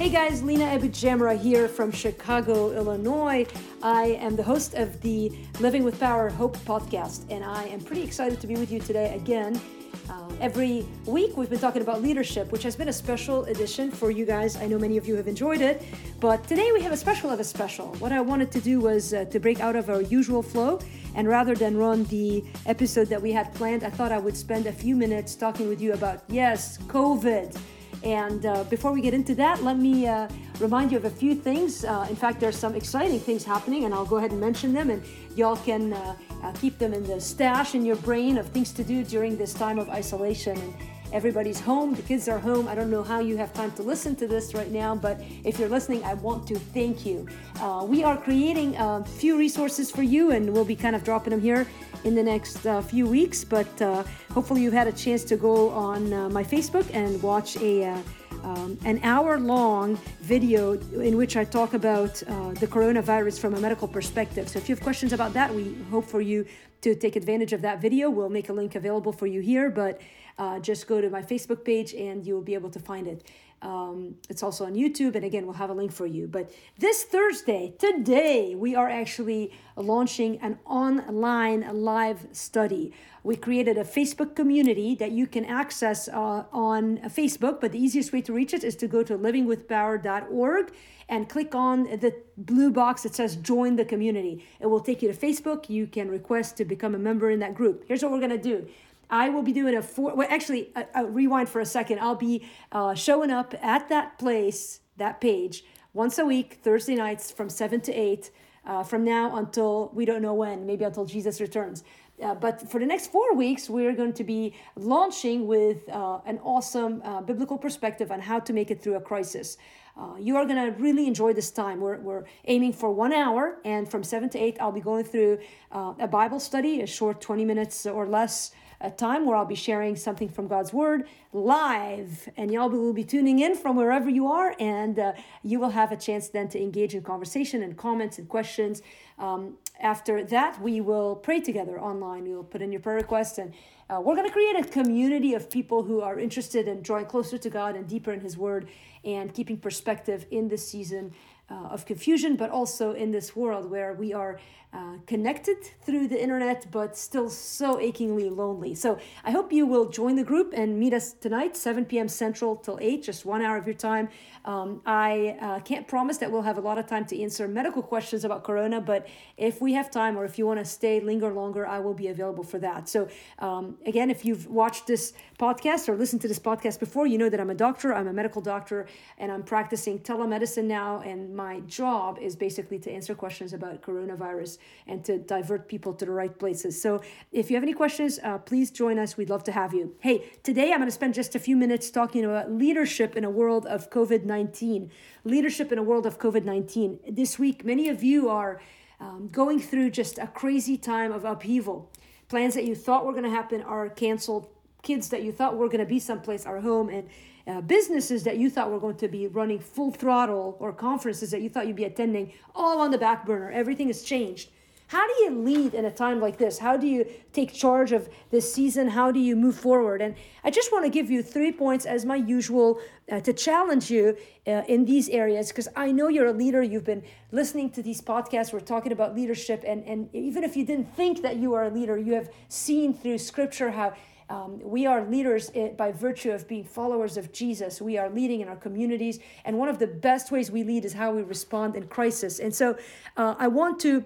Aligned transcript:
Hey 0.00 0.08
guys, 0.08 0.42
Lena 0.42 0.64
Abujamra 0.64 1.38
here 1.38 1.68
from 1.68 1.92
Chicago, 1.92 2.72
Illinois. 2.74 3.46
I 3.82 4.16
am 4.22 4.34
the 4.34 4.42
host 4.42 4.72
of 4.72 4.98
the 5.02 5.30
Living 5.60 5.84
with 5.84 6.00
Power 6.00 6.30
Hope 6.30 6.56
podcast, 6.60 7.30
and 7.30 7.44
I 7.44 7.64
am 7.64 7.82
pretty 7.82 8.02
excited 8.02 8.40
to 8.40 8.46
be 8.46 8.54
with 8.54 8.72
you 8.72 8.80
today 8.80 9.14
again. 9.14 9.60
Uh, 10.08 10.32
every 10.40 10.86
week, 11.04 11.36
we've 11.36 11.50
been 11.50 11.58
talking 11.58 11.82
about 11.82 12.00
leadership, 12.00 12.50
which 12.50 12.62
has 12.62 12.76
been 12.76 12.88
a 12.88 12.92
special 12.94 13.44
edition 13.44 13.90
for 13.90 14.10
you 14.10 14.24
guys. 14.24 14.56
I 14.56 14.68
know 14.68 14.78
many 14.78 14.96
of 14.96 15.06
you 15.06 15.16
have 15.16 15.28
enjoyed 15.28 15.60
it, 15.60 15.82
but 16.18 16.48
today 16.48 16.72
we 16.72 16.80
have 16.80 16.92
a 16.92 16.96
special 16.96 17.28
of 17.28 17.38
a 17.38 17.44
special. 17.44 17.88
What 17.96 18.10
I 18.10 18.22
wanted 18.22 18.50
to 18.52 18.60
do 18.62 18.80
was 18.80 19.12
uh, 19.12 19.26
to 19.26 19.38
break 19.38 19.60
out 19.60 19.76
of 19.76 19.90
our 19.90 20.00
usual 20.00 20.42
flow, 20.42 20.78
and 21.14 21.28
rather 21.28 21.54
than 21.54 21.76
run 21.76 22.04
the 22.04 22.42
episode 22.64 23.08
that 23.08 23.20
we 23.20 23.32
had 23.32 23.52
planned, 23.52 23.84
I 23.84 23.90
thought 23.90 24.12
I 24.12 24.18
would 24.18 24.34
spend 24.34 24.64
a 24.64 24.72
few 24.72 24.96
minutes 24.96 25.34
talking 25.34 25.68
with 25.68 25.82
you 25.82 25.92
about, 25.92 26.24
yes, 26.30 26.78
COVID 26.86 27.54
and 28.02 28.46
uh, 28.46 28.64
before 28.64 28.92
we 28.92 29.02
get 29.02 29.12
into 29.12 29.34
that, 29.36 29.62
let 29.62 29.76
me 29.76 30.06
uh, 30.06 30.28
remind 30.58 30.90
you 30.90 30.96
of 30.96 31.04
a 31.04 31.10
few 31.10 31.34
things. 31.34 31.84
Uh, 31.84 32.06
in 32.08 32.16
fact, 32.16 32.40
there's 32.40 32.56
some 32.56 32.74
exciting 32.74 33.20
things 33.20 33.44
happening, 33.44 33.84
and 33.84 33.92
I'll 33.92 34.06
go 34.06 34.16
ahead 34.16 34.30
and 34.30 34.40
mention 34.40 34.72
them, 34.72 34.88
and 34.90 35.02
y'all 35.36 35.56
can 35.56 35.92
uh, 35.92 36.16
uh, 36.42 36.52
keep 36.52 36.78
them 36.78 36.94
in 36.94 37.04
the 37.04 37.20
stash 37.20 37.74
in 37.74 37.84
your 37.84 37.96
brain 37.96 38.38
of 38.38 38.48
things 38.48 38.72
to 38.72 38.84
do 38.84 39.04
during 39.04 39.36
this 39.36 39.52
time 39.52 39.78
of 39.78 39.90
isolation. 39.90 40.56
And 40.56 40.74
everybody's 41.12 41.60
home, 41.60 41.94
the 41.94 42.02
kids 42.02 42.26
are 42.26 42.38
home. 42.38 42.68
I 42.68 42.74
don't 42.74 42.90
know 42.90 43.02
how 43.02 43.20
you 43.20 43.36
have 43.36 43.52
time 43.52 43.72
to 43.72 43.82
listen 43.82 44.16
to 44.16 44.26
this 44.26 44.54
right 44.54 44.70
now, 44.70 44.94
but 44.94 45.20
if 45.44 45.58
you're 45.58 45.68
listening, 45.68 46.02
I 46.04 46.14
want 46.14 46.46
to 46.48 46.58
thank 46.58 47.04
you. 47.04 47.28
Uh, 47.60 47.84
we 47.86 48.02
are 48.02 48.16
creating 48.16 48.76
a 48.76 49.04
few 49.04 49.36
resources 49.36 49.90
for 49.90 50.02
you, 50.02 50.30
and 50.30 50.50
we'll 50.50 50.64
be 50.64 50.76
kind 50.76 50.96
of 50.96 51.04
dropping 51.04 51.32
them 51.32 51.40
here 51.40 51.66
in 52.04 52.14
the 52.14 52.22
next 52.22 52.66
uh, 52.66 52.80
few 52.80 53.06
weeks. 53.06 53.44
But 53.44 53.82
uh, 53.82 54.04
hopefully, 54.32 54.62
you've 54.62 54.72
had 54.72 54.88
a 54.88 54.92
chance 54.92 55.24
to 55.24 55.36
go 55.36 55.70
on 55.70 56.12
uh, 56.12 56.28
my 56.28 56.44
Facebook 56.44 56.86
and 56.94 57.22
watch 57.22 57.56
a 57.56 57.84
uh, 57.84 57.98
um, 58.42 58.78
an 58.84 59.00
hour 59.02 59.38
long 59.38 59.96
video 60.20 60.72
in 61.08 61.16
which 61.16 61.36
I 61.36 61.44
talk 61.44 61.74
about 61.74 62.22
uh, 62.22 62.52
the 62.52 62.66
coronavirus 62.66 63.38
from 63.38 63.54
a 63.54 63.60
medical 63.60 63.88
perspective. 63.88 64.48
So, 64.48 64.58
if 64.58 64.68
you 64.68 64.74
have 64.74 64.82
questions 64.82 65.12
about 65.12 65.32
that, 65.34 65.54
we 65.54 65.76
hope 65.90 66.06
for 66.06 66.20
you 66.20 66.46
to 66.82 66.94
take 66.94 67.16
advantage 67.16 67.52
of 67.52 67.62
that 67.62 67.80
video. 67.80 68.08
We'll 68.08 68.30
make 68.30 68.48
a 68.48 68.52
link 68.52 68.74
available 68.74 69.12
for 69.12 69.26
you 69.26 69.40
here, 69.40 69.70
but 69.70 70.00
uh, 70.38 70.58
just 70.58 70.86
go 70.86 71.00
to 71.00 71.10
my 71.10 71.22
Facebook 71.22 71.64
page 71.64 71.92
and 71.94 72.26
you'll 72.26 72.40
be 72.40 72.54
able 72.54 72.70
to 72.70 72.80
find 72.80 73.06
it. 73.06 73.24
Um, 73.62 74.14
it's 74.28 74.42
also 74.42 74.64
on 74.64 74.74
YouTube, 74.74 75.14
and 75.16 75.24
again, 75.24 75.44
we'll 75.44 75.54
have 75.54 75.70
a 75.70 75.74
link 75.74 75.92
for 75.92 76.06
you. 76.06 76.26
But 76.26 76.50
this 76.78 77.04
Thursday, 77.04 77.74
today, 77.78 78.54
we 78.54 78.74
are 78.74 78.88
actually 78.88 79.52
launching 79.76 80.38
an 80.40 80.58
online 80.64 81.68
live 81.82 82.26
study. 82.32 82.92
We 83.22 83.36
created 83.36 83.76
a 83.76 83.84
Facebook 83.84 84.34
community 84.34 84.94
that 84.94 85.12
you 85.12 85.26
can 85.26 85.44
access 85.44 86.08
uh, 86.08 86.44
on 86.52 86.98
Facebook, 87.08 87.60
but 87.60 87.72
the 87.72 87.78
easiest 87.78 88.12
way 88.12 88.22
to 88.22 88.32
reach 88.32 88.54
it 88.54 88.64
is 88.64 88.76
to 88.76 88.86
go 88.86 89.02
to 89.02 89.18
livingwithpower.org 89.18 90.72
and 91.10 91.28
click 91.28 91.54
on 91.54 91.82
the 91.84 92.14
blue 92.38 92.70
box 92.70 93.02
that 93.02 93.14
says 93.14 93.36
join 93.36 93.76
the 93.76 93.84
community. 93.84 94.46
It 94.60 94.66
will 94.66 94.80
take 94.80 95.02
you 95.02 95.12
to 95.12 95.18
Facebook. 95.18 95.68
You 95.68 95.86
can 95.86 96.08
request 96.08 96.56
to 96.58 96.64
become 96.64 96.94
a 96.94 96.98
member 96.98 97.30
in 97.30 97.40
that 97.40 97.54
group. 97.54 97.84
Here's 97.86 98.02
what 98.02 98.12
we're 98.12 98.20
going 98.20 98.30
to 98.30 98.38
do 98.38 98.66
I 99.10 99.28
will 99.28 99.42
be 99.42 99.52
doing 99.52 99.76
a 99.76 99.82
four. 99.82 100.14
Well, 100.14 100.28
actually, 100.30 100.72
uh, 100.76 101.04
rewind 101.04 101.48
for 101.48 101.60
a 101.60 101.66
second. 101.66 101.98
I'll 102.00 102.14
be 102.14 102.46
uh, 102.72 102.94
showing 102.94 103.30
up 103.30 103.54
at 103.60 103.88
that 103.88 104.18
place, 104.18 104.80
that 104.96 105.20
page, 105.20 105.64
once 105.92 106.18
a 106.18 106.24
week, 106.24 106.60
Thursday 106.62 106.94
nights 106.94 107.30
from 107.30 107.48
seven 107.48 107.80
to 107.82 107.92
eight. 107.92 108.30
Uh, 108.62 108.82
from 108.82 109.02
now 109.02 109.36
until 109.36 109.90
we 109.94 110.04
don't 110.04 110.20
know 110.20 110.34
when, 110.34 110.66
maybe 110.66 110.84
until 110.84 111.06
Jesus 111.06 111.40
returns. 111.40 111.82
Uh, 112.22 112.34
but 112.34 112.70
for 112.70 112.78
the 112.78 112.86
next 112.86 113.10
four 113.10 113.34
weeks, 113.34 113.70
we're 113.70 113.94
going 113.94 114.12
to 114.12 114.24
be 114.24 114.54
launching 114.76 115.46
with 115.46 115.88
uh, 115.88 116.18
an 116.26 116.38
awesome 116.40 117.00
uh, 117.04 117.20
biblical 117.22 117.56
perspective 117.56 118.12
on 118.12 118.20
how 118.20 118.38
to 118.38 118.52
make 118.52 118.70
it 118.70 118.82
through 118.82 118.96
a 118.96 119.00
crisis. 119.00 119.56
Uh, 119.98 120.14
you 120.18 120.36
are 120.36 120.44
going 120.44 120.72
to 120.72 120.78
really 120.80 121.06
enjoy 121.06 121.32
this 121.32 121.50
time. 121.50 121.80
We're, 121.80 121.98
we're 122.00 122.24
aiming 122.46 122.74
for 122.74 122.90
one 122.90 123.12
hour, 123.12 123.58
and 123.64 123.90
from 123.90 124.02
7 124.02 124.28
to 124.30 124.38
8, 124.38 124.58
I'll 124.60 124.72
be 124.72 124.80
going 124.80 125.04
through 125.04 125.38
uh, 125.72 125.94
a 125.98 126.06
Bible 126.06 126.40
study, 126.40 126.82
a 126.82 126.86
short 126.86 127.20
20 127.20 127.44
minutes 127.44 127.86
or 127.86 128.06
less 128.06 128.52
a 128.80 128.90
time 128.90 129.26
where 129.26 129.36
I'll 129.36 129.44
be 129.44 129.54
sharing 129.54 129.94
something 129.94 130.28
from 130.28 130.48
God's 130.48 130.72
Word 130.72 131.06
live, 131.32 132.28
and 132.36 132.50
y'all 132.50 132.70
will 132.70 132.92
be 132.92 133.04
tuning 133.04 133.38
in 133.40 133.54
from 133.54 133.76
wherever 133.76 134.08
you 134.08 134.26
are, 134.26 134.54
and 134.58 134.98
uh, 134.98 135.12
you 135.42 135.60
will 135.60 135.70
have 135.70 135.92
a 135.92 135.96
chance 135.96 136.28
then 136.28 136.48
to 136.48 136.60
engage 136.60 136.94
in 136.94 137.02
conversation 137.02 137.62
and 137.62 137.76
comments 137.76 138.18
and 138.18 138.28
questions. 138.28 138.82
Um, 139.18 139.58
after 139.80 140.24
that, 140.24 140.60
we 140.62 140.80
will 140.80 141.16
pray 141.16 141.40
together 141.40 141.80
online. 141.80 142.26
You'll 142.26 142.44
put 142.44 142.62
in 142.62 142.72
your 142.72 142.80
prayer 142.80 142.96
requests, 142.96 143.38
and 143.38 143.52
uh, 143.90 144.00
we're 144.00 144.14
going 144.14 144.26
to 144.26 144.32
create 144.32 144.56
a 144.56 144.64
community 144.64 145.34
of 145.34 145.50
people 145.50 145.82
who 145.82 146.00
are 146.00 146.18
interested 146.18 146.66
in 146.66 146.80
drawing 146.80 147.06
closer 147.06 147.36
to 147.36 147.50
God 147.50 147.76
and 147.76 147.86
deeper 147.86 148.12
in 148.12 148.20
His 148.20 148.38
Word 148.38 148.68
and 149.04 149.34
keeping 149.34 149.56
perspective 149.56 150.26
in 150.30 150.48
this 150.48 150.66
season 150.66 151.12
uh, 151.50 151.74
of 151.74 151.84
confusion, 151.84 152.36
but 152.36 152.50
also 152.50 152.92
in 152.92 153.10
this 153.10 153.34
world 153.34 153.70
where 153.70 153.92
we 153.92 154.12
are 154.12 154.38
uh, 154.72 154.94
connected 155.04 155.56
through 155.82 156.06
the 156.06 156.22
internet, 156.22 156.64
but 156.70 156.96
still 156.96 157.28
so 157.28 157.80
achingly 157.80 158.30
lonely. 158.30 158.72
So 158.72 158.98
I 159.24 159.32
hope 159.32 159.52
you 159.52 159.66
will 159.66 159.88
join 159.88 160.14
the 160.14 160.22
group 160.22 160.52
and 160.54 160.78
meet 160.78 160.92
us 160.92 161.12
tonight, 161.12 161.56
7 161.56 161.84
p.m. 161.86 162.06
Central 162.06 162.54
till 162.54 162.78
8, 162.80 163.02
just 163.02 163.24
one 163.24 163.42
hour 163.42 163.56
of 163.56 163.66
your 163.66 163.74
time. 163.74 164.08
Um, 164.44 164.80
I 164.86 165.36
uh, 165.40 165.58
can't 165.60 165.88
promise 165.88 166.18
that 166.18 166.30
we'll 166.30 166.42
have 166.42 166.56
a 166.56 166.60
lot 166.60 166.78
of 166.78 166.86
time 166.86 167.04
to 167.06 167.20
answer 167.20 167.48
medical 167.48 167.82
questions 167.82 168.24
about 168.24 168.44
Corona, 168.44 168.80
but 168.80 169.08
if 169.36 169.60
we 169.60 169.72
have 169.72 169.90
time 169.90 170.16
or 170.16 170.24
if 170.24 170.38
you 170.38 170.46
want 170.46 170.60
to 170.60 170.64
stay, 170.64 171.00
linger 171.00 171.32
longer, 171.32 171.66
I 171.66 171.80
will 171.80 171.94
be 171.94 172.06
available 172.06 172.44
for 172.44 172.60
that. 172.60 172.88
So 172.88 173.08
um, 173.40 173.76
again, 173.86 174.08
if 174.08 174.24
you've 174.24 174.46
watched 174.46 174.86
this 174.86 175.14
podcast 175.40 175.88
or 175.88 175.96
listened 175.96 176.20
to 176.20 176.28
this 176.28 176.38
podcast 176.38 176.78
before, 176.78 177.06
you 177.06 177.16
know 177.16 177.30
that 177.30 177.40
I'm 177.40 177.48
a 177.48 177.54
doctor, 177.54 177.94
I'm 177.94 178.06
a 178.06 178.12
medical 178.12 178.42
doctor, 178.42 178.86
and 179.16 179.32
I'm 179.32 179.42
practicing 179.42 179.98
telemedicine 179.98 180.64
now. 180.64 181.00
And 181.00 181.34
my 181.34 181.60
job 181.60 182.18
is 182.20 182.36
basically 182.36 182.78
to 182.80 182.92
answer 182.92 183.14
questions 183.14 183.54
about 183.54 183.80
coronavirus 183.80 184.58
and 184.86 185.02
to 185.06 185.18
divert 185.18 185.66
people 185.66 185.94
to 185.94 186.04
the 186.04 186.10
right 186.10 186.38
places. 186.38 186.80
So 186.80 187.00
if 187.32 187.50
you 187.50 187.56
have 187.56 187.62
any 187.62 187.72
questions, 187.72 188.18
uh, 188.22 188.36
please 188.38 188.70
join 188.70 188.98
us. 188.98 189.16
We'd 189.16 189.30
love 189.30 189.42
to 189.44 189.52
have 189.52 189.72
you. 189.72 189.94
Hey, 190.00 190.30
today 190.42 190.72
I'm 190.72 190.78
going 190.78 190.88
to 190.88 190.92
spend 190.92 191.14
just 191.14 191.34
a 191.34 191.38
few 191.38 191.56
minutes 191.56 191.90
talking 191.90 192.24
about 192.24 192.52
leadership 192.52 193.16
in 193.16 193.24
a 193.24 193.30
world 193.30 193.64
of 193.64 193.88
COVID 193.88 194.24
19. 194.24 194.90
Leadership 195.24 195.72
in 195.72 195.78
a 195.78 195.82
world 195.82 196.04
of 196.04 196.18
COVID 196.18 196.44
19. 196.44 197.00
This 197.08 197.38
week, 197.38 197.64
many 197.64 197.88
of 197.88 198.02
you 198.02 198.28
are 198.28 198.60
um, 199.00 199.30
going 199.32 199.58
through 199.58 199.90
just 199.90 200.18
a 200.18 200.26
crazy 200.26 200.76
time 200.76 201.12
of 201.12 201.24
upheaval. 201.24 201.90
Plans 202.28 202.54
that 202.54 202.64
you 202.64 202.74
thought 202.74 203.06
were 203.06 203.12
going 203.12 203.24
to 203.24 203.30
happen 203.30 203.62
are 203.62 203.88
canceled. 203.88 204.48
Kids 204.82 205.08
that 205.10 205.22
you 205.22 205.32
thought 205.32 205.56
were 205.56 205.68
going 205.68 205.80
to 205.80 205.86
be 205.86 205.98
someplace 205.98 206.46
are 206.46 206.60
home, 206.60 206.88
and 206.88 207.08
uh, 207.46 207.60
businesses 207.60 208.22
that 208.24 208.36
you 208.36 208.50
thought 208.50 208.70
were 208.70 208.80
going 208.80 208.96
to 208.96 209.08
be 209.08 209.26
running 209.26 209.58
full 209.58 209.90
throttle 209.90 210.56
or 210.60 210.72
conferences 210.72 211.30
that 211.30 211.42
you 211.42 211.48
thought 211.48 211.66
you'd 211.66 211.76
be 211.76 211.84
attending 211.84 212.32
all 212.54 212.80
on 212.80 212.90
the 212.90 212.98
back 212.98 213.26
burner. 213.26 213.50
Everything 213.50 213.88
has 213.88 214.02
changed. 214.02 214.50
How 214.90 215.06
do 215.06 215.22
you 215.22 215.30
lead 215.30 215.74
in 215.74 215.84
a 215.84 215.90
time 215.90 216.20
like 216.20 216.36
this? 216.36 216.58
How 216.58 216.76
do 216.76 216.88
you 216.88 217.06
take 217.32 217.52
charge 217.52 217.92
of 217.92 218.08
this 218.32 218.52
season? 218.52 218.88
How 218.88 219.12
do 219.12 219.20
you 219.20 219.36
move 219.36 219.54
forward? 219.54 220.02
And 220.02 220.16
I 220.42 220.50
just 220.50 220.72
want 220.72 220.84
to 220.84 220.90
give 220.90 221.08
you 221.08 221.22
three 221.22 221.52
points 221.52 221.86
as 221.86 222.04
my 222.04 222.16
usual 222.16 222.80
uh, 223.08 223.20
to 223.20 223.32
challenge 223.32 223.88
you 223.88 224.16
uh, 224.48 224.62
in 224.66 224.84
these 224.84 225.08
areas 225.08 225.50
because 225.50 225.68
I 225.76 225.92
know 225.92 226.08
you're 226.08 226.26
a 226.26 226.32
leader. 226.32 226.60
You've 226.60 226.86
been 226.86 227.04
listening 227.30 227.70
to 227.70 227.84
these 227.84 228.00
podcasts. 228.00 228.52
We're 228.52 228.58
talking 228.58 228.90
about 228.90 229.14
leadership. 229.14 229.62
And, 229.64 229.84
and 229.84 230.12
even 230.12 230.42
if 230.42 230.56
you 230.56 230.66
didn't 230.66 230.92
think 230.96 231.22
that 231.22 231.36
you 231.36 231.54
are 231.54 231.66
a 231.66 231.70
leader, 231.70 231.96
you 231.96 232.14
have 232.14 232.28
seen 232.48 232.92
through 232.92 233.18
scripture 233.18 233.70
how 233.70 233.92
um, 234.30 234.60
we 234.62 234.86
are 234.86 235.04
leaders 235.04 235.50
by 235.76 235.90
virtue 235.90 236.30
of 236.30 236.46
being 236.46 236.62
followers 236.62 237.16
of 237.16 237.32
Jesus. 237.32 237.82
We 237.82 237.98
are 237.98 238.08
leading 238.08 238.40
in 238.40 238.48
our 238.48 238.56
communities. 238.56 239.18
And 239.44 239.58
one 239.58 239.68
of 239.68 239.80
the 239.80 239.88
best 239.88 240.30
ways 240.30 240.52
we 240.52 240.62
lead 240.62 240.84
is 240.84 240.92
how 240.92 241.12
we 241.12 241.22
respond 241.22 241.74
in 241.76 241.88
crisis. 241.88 242.38
And 242.38 242.54
so 242.54 242.78
uh, 243.16 243.34
I 243.38 243.48
want 243.48 243.80
to 243.80 244.04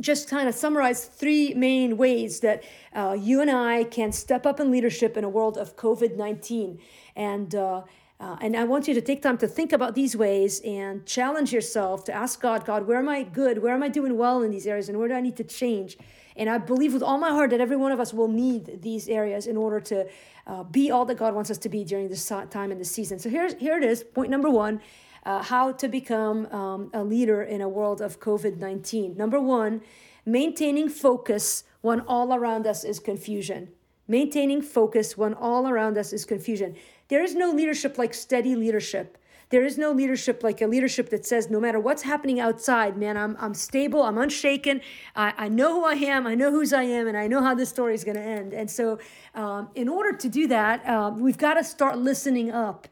just 0.00 0.30
kind 0.30 0.48
of 0.48 0.54
summarize 0.54 1.04
three 1.04 1.52
main 1.54 1.96
ways 1.96 2.40
that 2.40 2.62
uh, 2.94 3.16
you 3.18 3.40
and 3.40 3.50
I 3.50 3.84
can 3.84 4.12
step 4.12 4.46
up 4.46 4.60
in 4.60 4.70
leadership 4.70 5.16
in 5.16 5.24
a 5.24 5.28
world 5.28 5.58
of 5.58 5.76
COVID 5.76 6.16
19. 6.16 6.78
And 7.16 7.54
uh, 7.54 7.82
uh, 8.20 8.36
and 8.42 8.54
I 8.54 8.64
want 8.64 8.86
you 8.86 8.92
to 8.92 9.00
take 9.00 9.22
time 9.22 9.38
to 9.38 9.48
think 9.48 9.72
about 9.72 9.94
these 9.94 10.14
ways 10.14 10.60
and 10.60 11.06
challenge 11.06 11.54
yourself 11.54 12.04
to 12.04 12.12
ask 12.12 12.40
God, 12.40 12.66
God, 12.66 12.86
where 12.86 12.98
am 12.98 13.08
I 13.08 13.22
good? 13.22 13.62
Where 13.62 13.72
am 13.72 13.82
I 13.82 13.88
doing 13.88 14.18
well 14.18 14.42
in 14.42 14.50
these 14.50 14.66
areas? 14.66 14.90
And 14.90 14.98
where 14.98 15.08
do 15.08 15.14
I 15.14 15.22
need 15.22 15.38
to 15.38 15.44
change? 15.44 15.96
And 16.36 16.50
I 16.50 16.58
believe 16.58 16.92
with 16.92 17.02
all 17.02 17.18
my 17.18 17.30
heart 17.30 17.50
that 17.50 17.60
every 17.60 17.76
one 17.76 17.92
of 17.92 17.98
us 17.98 18.12
will 18.12 18.28
need 18.28 18.82
these 18.82 19.08
areas 19.08 19.46
in 19.46 19.56
order 19.56 19.80
to 19.80 20.06
uh, 20.46 20.64
be 20.64 20.90
all 20.90 21.06
that 21.06 21.16
God 21.16 21.34
wants 21.34 21.50
us 21.50 21.56
to 21.58 21.70
be 21.70 21.82
during 21.82 22.08
this 22.08 22.26
time 22.50 22.70
in 22.70 22.78
this 22.78 22.90
season. 22.90 23.18
So 23.18 23.30
here's, 23.30 23.54
here 23.54 23.78
it 23.78 23.84
is. 23.84 24.04
Point 24.04 24.30
number 24.30 24.50
one 24.50 24.80
uh, 25.24 25.42
how 25.42 25.72
to 25.72 25.88
become 25.88 26.46
um, 26.46 26.90
a 26.92 27.02
leader 27.02 27.42
in 27.42 27.60
a 27.60 27.68
world 27.68 28.00
of 28.00 28.20
COVID 28.20 28.58
19. 28.58 29.16
Number 29.16 29.40
one, 29.40 29.82
maintaining 30.26 30.88
focus 30.88 31.64
when 31.80 32.00
all 32.00 32.34
around 32.34 32.66
us 32.66 32.84
is 32.84 32.98
confusion. 32.98 33.68
Maintaining 34.08 34.60
focus 34.60 35.16
when 35.16 35.34
all 35.34 35.68
around 35.68 35.96
us 35.96 36.12
is 36.12 36.24
confusion. 36.24 36.74
There 37.10 37.22
is 37.22 37.34
no 37.34 37.50
leadership 37.50 37.98
like 37.98 38.14
steady 38.14 38.54
leadership. 38.56 39.18
There 39.50 39.64
is 39.64 39.76
no 39.76 39.90
leadership 39.90 40.44
like 40.44 40.62
a 40.62 40.68
leadership 40.68 41.10
that 41.10 41.26
says, 41.26 41.50
no 41.50 41.58
matter 41.58 41.80
what's 41.80 42.02
happening 42.02 42.38
outside, 42.38 42.96
man, 42.96 43.16
I'm, 43.16 43.36
I'm 43.40 43.52
stable, 43.52 44.02
I'm 44.04 44.16
unshaken, 44.16 44.80
I, 45.16 45.34
I 45.36 45.48
know 45.48 45.74
who 45.74 45.84
I 45.84 45.94
am, 45.94 46.24
I 46.24 46.36
know 46.36 46.52
whose 46.52 46.72
I 46.72 46.84
am, 46.84 47.08
and 47.08 47.16
I 47.16 47.26
know 47.26 47.42
how 47.42 47.56
this 47.56 47.68
story 47.68 47.94
is 47.94 48.04
going 48.04 48.16
to 48.16 48.22
end. 48.22 48.54
And 48.54 48.70
so, 48.70 49.00
um, 49.34 49.68
in 49.74 49.88
order 49.88 50.12
to 50.16 50.28
do 50.28 50.46
that, 50.46 50.86
uh, 50.86 51.10
we've 51.16 51.36
got 51.36 51.54
to 51.54 51.64
start 51.64 51.98
listening 51.98 52.52
up 52.52 52.86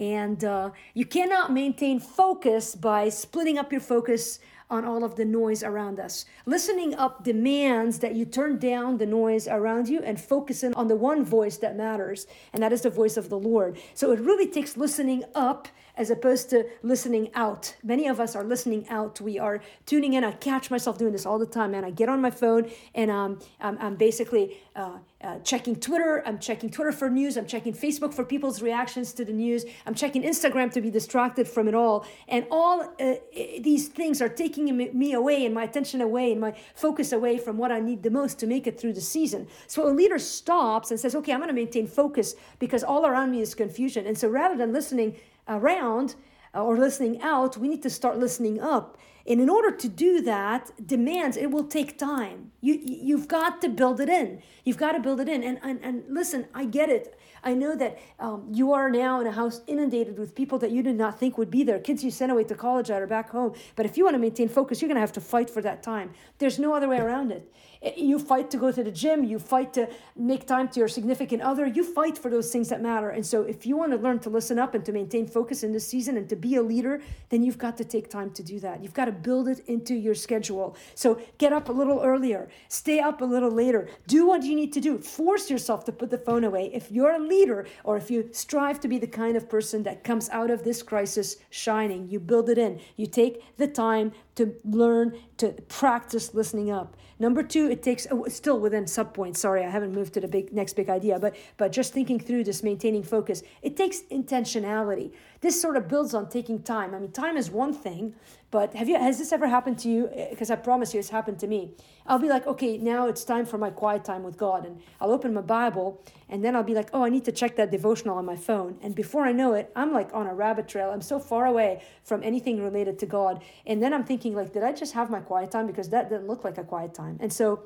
And 0.00 0.44
uh, 0.44 0.70
you 0.94 1.04
cannot 1.04 1.52
maintain 1.52 2.00
focus 2.00 2.74
by 2.74 3.10
splitting 3.10 3.58
up 3.58 3.70
your 3.70 3.82
focus 3.82 4.40
on 4.70 4.84
all 4.84 5.04
of 5.04 5.16
the 5.16 5.24
noise 5.24 5.62
around 5.62 5.98
us. 5.98 6.24
Listening 6.46 6.94
up 6.94 7.24
demands 7.24 7.98
that 7.98 8.14
you 8.14 8.24
turn 8.24 8.58
down 8.58 8.98
the 8.98 9.06
noise 9.06 9.48
around 9.48 9.88
you 9.88 10.00
and 10.02 10.20
focus 10.20 10.62
in 10.62 10.72
on 10.74 10.88
the 10.88 10.96
one 10.96 11.24
voice 11.24 11.56
that 11.58 11.76
matters, 11.76 12.26
and 12.52 12.62
that 12.62 12.72
is 12.72 12.82
the 12.82 12.90
voice 12.90 13.16
of 13.16 13.28
the 13.28 13.38
Lord. 13.38 13.78
So 13.94 14.12
it 14.12 14.20
really 14.20 14.46
takes 14.46 14.76
listening 14.76 15.24
up 15.34 15.68
as 15.96 16.10
opposed 16.10 16.48
to 16.50 16.66
listening 16.82 17.30
out. 17.34 17.76
Many 17.82 18.06
of 18.06 18.20
us 18.20 18.34
are 18.34 18.44
listening 18.44 18.88
out. 18.88 19.20
We 19.20 19.38
are 19.38 19.60
tuning 19.84 20.14
in. 20.14 20.24
I 20.24 20.32
catch 20.32 20.70
myself 20.70 20.96
doing 20.96 21.12
this 21.12 21.26
all 21.26 21.38
the 21.38 21.46
time, 21.46 21.72
man. 21.72 21.84
I 21.84 21.90
get 21.90 22.08
on 22.08 22.22
my 22.22 22.30
phone 22.30 22.70
and 22.94 23.10
um, 23.10 23.38
I'm, 23.60 23.76
I'm 23.78 23.96
basically 23.96 24.56
uh, 24.74 24.98
uh, 25.22 25.38
checking 25.40 25.76
Twitter. 25.76 26.22
I'm 26.26 26.38
checking 26.38 26.70
Twitter 26.70 26.92
for 26.92 27.10
news. 27.10 27.36
I'm 27.36 27.46
checking 27.46 27.74
Facebook 27.74 28.14
for 28.14 28.24
people's 28.24 28.62
reactions 28.62 29.12
to 29.14 29.24
the 29.24 29.32
news. 29.32 29.64
I'm 29.86 29.94
checking 29.94 30.22
Instagram 30.22 30.72
to 30.72 30.80
be 30.80 30.90
distracted 30.90 31.46
from 31.46 31.68
it 31.68 31.74
all. 31.74 32.06
And 32.28 32.46
all 32.50 32.82
uh, 32.98 33.14
these 33.60 33.88
things 33.88 34.22
are 34.22 34.28
taking 34.28 34.76
me 34.76 35.12
away 35.12 35.44
and 35.44 35.54
my 35.54 35.64
attention 35.64 36.00
away 36.00 36.32
and 36.32 36.40
my 36.40 36.54
focus 36.74 37.12
away 37.12 37.38
from 37.38 37.58
what 37.58 37.70
I 37.70 37.80
need 37.80 38.02
the 38.02 38.10
most 38.10 38.38
to 38.38 38.46
make 38.46 38.66
it 38.66 38.80
through 38.80 38.94
the 38.94 39.00
season. 39.00 39.46
So 39.66 39.86
a 39.86 39.92
leader 39.92 40.18
stops 40.18 40.90
and 40.90 40.98
says, 40.98 41.14
okay, 41.14 41.32
I'm 41.32 41.40
going 41.40 41.48
to 41.48 41.54
maintain 41.54 41.86
focus 41.86 42.34
because 42.58 42.82
all 42.82 43.06
around 43.06 43.30
me 43.30 43.40
is 43.40 43.54
confusion. 43.54 44.06
And 44.06 44.16
so 44.16 44.28
rather 44.28 44.56
than 44.56 44.72
listening 44.72 45.16
around 45.48 46.14
uh, 46.54 46.64
or 46.64 46.78
listening 46.78 47.20
out, 47.20 47.58
we 47.58 47.68
need 47.68 47.82
to 47.82 47.90
start 47.90 48.18
listening 48.18 48.60
up. 48.60 48.96
And 49.26 49.40
in 49.40 49.48
order 49.48 49.70
to 49.70 49.88
do 49.88 50.20
that, 50.22 50.70
demands 50.86 51.36
it 51.36 51.50
will 51.50 51.64
take 51.64 51.98
time. 51.98 52.52
You 52.60 52.78
you've 52.82 53.28
got 53.28 53.60
to 53.62 53.68
build 53.68 54.00
it 54.00 54.08
in. 54.08 54.42
You've 54.64 54.78
got 54.78 54.92
to 54.92 55.00
build 55.00 55.20
it 55.20 55.28
in. 55.28 55.42
And 55.42 55.58
and, 55.62 55.80
and 55.82 56.04
listen, 56.08 56.46
I 56.54 56.64
get 56.64 56.88
it. 56.88 57.18
I 57.42 57.54
know 57.54 57.74
that 57.76 57.98
um, 58.18 58.48
you 58.52 58.72
are 58.72 58.90
now 58.90 59.20
in 59.20 59.26
a 59.26 59.32
house 59.32 59.62
inundated 59.66 60.18
with 60.18 60.34
people 60.34 60.58
that 60.58 60.70
you 60.70 60.82
did 60.82 60.96
not 60.96 61.18
think 61.18 61.38
would 61.38 61.50
be 61.50 61.62
there, 61.62 61.78
kids 61.78 62.04
you 62.04 62.10
sent 62.10 62.30
away 62.30 62.44
to 62.44 62.54
college 62.54 62.90
or 62.90 63.06
back 63.06 63.30
home. 63.30 63.54
But 63.76 63.86
if 63.86 63.96
you 63.96 64.04
want 64.04 64.14
to 64.14 64.18
maintain 64.18 64.48
focus, 64.48 64.80
you're 64.80 64.88
going 64.88 64.96
to 64.96 65.00
have 65.00 65.12
to 65.12 65.20
fight 65.20 65.48
for 65.48 65.62
that 65.62 65.82
time. 65.82 66.12
There's 66.38 66.58
no 66.58 66.74
other 66.74 66.88
way 66.88 66.98
around 66.98 67.32
it. 67.32 67.50
You 67.82 68.18
fight 68.18 68.50
to 68.50 68.58
go 68.58 68.70
to 68.70 68.84
the 68.84 68.90
gym, 68.90 69.24
you 69.24 69.38
fight 69.38 69.72
to 69.72 69.88
make 70.14 70.46
time 70.46 70.68
to 70.68 70.80
your 70.80 70.88
significant 70.88 71.40
other, 71.40 71.66
you 71.66 71.82
fight 71.82 72.18
for 72.18 72.30
those 72.30 72.52
things 72.52 72.68
that 72.68 72.82
matter. 72.82 73.08
And 73.08 73.24
so, 73.24 73.42
if 73.42 73.64
you 73.64 73.74
want 73.74 73.92
to 73.92 73.96
learn 73.96 74.18
to 74.20 74.30
listen 74.30 74.58
up 74.58 74.74
and 74.74 74.84
to 74.84 74.92
maintain 74.92 75.26
focus 75.26 75.62
in 75.62 75.72
this 75.72 75.86
season 75.86 76.18
and 76.18 76.28
to 76.28 76.36
be 76.36 76.56
a 76.56 76.62
leader, 76.62 77.00
then 77.30 77.42
you've 77.42 77.56
got 77.56 77.78
to 77.78 77.84
take 77.84 78.10
time 78.10 78.32
to 78.32 78.42
do 78.42 78.60
that. 78.60 78.82
You've 78.82 78.92
got 78.92 79.06
to 79.06 79.12
build 79.12 79.48
it 79.48 79.60
into 79.66 79.94
your 79.94 80.14
schedule. 80.14 80.76
So, 80.94 81.22
get 81.38 81.54
up 81.54 81.70
a 81.70 81.72
little 81.72 82.02
earlier, 82.02 82.50
stay 82.68 83.00
up 83.00 83.22
a 83.22 83.24
little 83.24 83.50
later, 83.50 83.88
do 84.06 84.26
what 84.26 84.42
you 84.42 84.54
need 84.54 84.74
to 84.74 84.80
do, 84.80 84.98
force 84.98 85.48
yourself 85.48 85.84
to 85.86 85.92
put 85.92 86.10
the 86.10 86.18
phone 86.18 86.44
away. 86.44 86.70
If 86.74 86.92
you're 86.92 87.14
a 87.14 87.18
leader 87.18 87.66
or 87.84 87.96
if 87.96 88.10
you 88.10 88.28
strive 88.32 88.80
to 88.80 88.88
be 88.88 88.98
the 88.98 89.06
kind 89.06 89.38
of 89.38 89.48
person 89.48 89.84
that 89.84 90.04
comes 90.04 90.28
out 90.28 90.50
of 90.50 90.64
this 90.64 90.82
crisis 90.82 91.36
shining, 91.48 92.08
you 92.10 92.20
build 92.20 92.50
it 92.50 92.58
in. 92.58 92.78
You 92.96 93.06
take 93.06 93.56
the 93.56 93.68
time 93.68 94.12
to 94.34 94.54
learn 94.64 95.18
to 95.38 95.52
practice 95.68 96.34
listening 96.34 96.70
up. 96.70 96.96
Number 97.20 97.42
two, 97.42 97.70
it 97.70 97.82
takes 97.82 98.06
oh, 98.10 98.24
still 98.28 98.58
within 98.58 98.86
sub 98.86 99.12
points. 99.12 99.40
Sorry, 99.40 99.62
I 99.62 99.68
haven't 99.68 99.92
moved 99.92 100.14
to 100.14 100.20
the 100.20 100.26
big 100.26 100.54
next 100.54 100.72
big 100.72 100.88
idea, 100.88 101.18
but 101.18 101.36
but 101.58 101.70
just 101.70 101.92
thinking 101.92 102.18
through 102.18 102.44
this, 102.44 102.62
maintaining 102.62 103.02
focus, 103.02 103.42
it 103.60 103.76
takes 103.76 104.00
intentionality. 104.10 105.12
This 105.40 105.58
sort 105.60 105.76
of 105.76 105.88
builds 105.88 106.12
on 106.12 106.28
taking 106.28 106.62
time. 106.62 106.94
I 106.94 106.98
mean, 106.98 107.12
time 107.12 107.38
is 107.38 107.50
one 107.50 107.72
thing, 107.72 108.14
but 108.50 108.74
have 108.74 108.90
you 108.90 108.98
has 108.98 109.18
this 109.18 109.32
ever 109.32 109.48
happened 109.48 109.78
to 109.78 109.88
you? 109.88 110.10
Eh, 110.12 110.28
because 110.30 110.50
I 110.50 110.56
promise 110.56 110.92
you, 110.92 111.00
it's 111.00 111.08
happened 111.08 111.38
to 111.38 111.46
me. 111.46 111.74
I'll 112.06 112.18
be 112.18 112.28
like, 112.28 112.46
okay, 112.46 112.76
now 112.76 113.06
it's 113.08 113.24
time 113.24 113.46
for 113.46 113.56
my 113.56 113.70
quiet 113.70 114.04
time 114.04 114.22
with 114.22 114.36
God, 114.36 114.66
and 114.66 114.82
I'll 115.00 115.10
open 115.10 115.32
my 115.32 115.40
Bible, 115.40 116.04
and 116.28 116.44
then 116.44 116.54
I'll 116.54 116.62
be 116.62 116.74
like, 116.74 116.90
oh, 116.92 117.04
I 117.04 117.08
need 117.08 117.24
to 117.24 117.32
check 117.32 117.56
that 117.56 117.70
devotional 117.70 118.18
on 118.18 118.26
my 118.26 118.36
phone, 118.36 118.76
and 118.82 118.94
before 118.94 119.24
I 119.24 119.32
know 119.32 119.54
it, 119.54 119.72
I'm 119.74 119.92
like 119.94 120.10
on 120.12 120.26
a 120.26 120.34
rabbit 120.34 120.68
trail. 120.68 120.90
I'm 120.90 121.00
so 121.00 121.18
far 121.18 121.46
away 121.46 121.82
from 122.04 122.22
anything 122.22 122.62
related 122.62 122.98
to 122.98 123.06
God, 123.06 123.42
and 123.66 123.82
then 123.82 123.94
I'm 123.94 124.04
thinking 124.04 124.34
like, 124.34 124.52
did 124.52 124.62
I 124.62 124.72
just 124.72 124.92
have 124.92 125.08
my 125.08 125.20
quiet 125.20 125.50
time? 125.50 125.66
Because 125.66 125.88
that 125.88 126.10
didn't 126.10 126.26
look 126.26 126.44
like 126.44 126.58
a 126.58 126.64
quiet 126.64 126.92
time, 126.92 127.16
and 127.18 127.32
so 127.32 127.62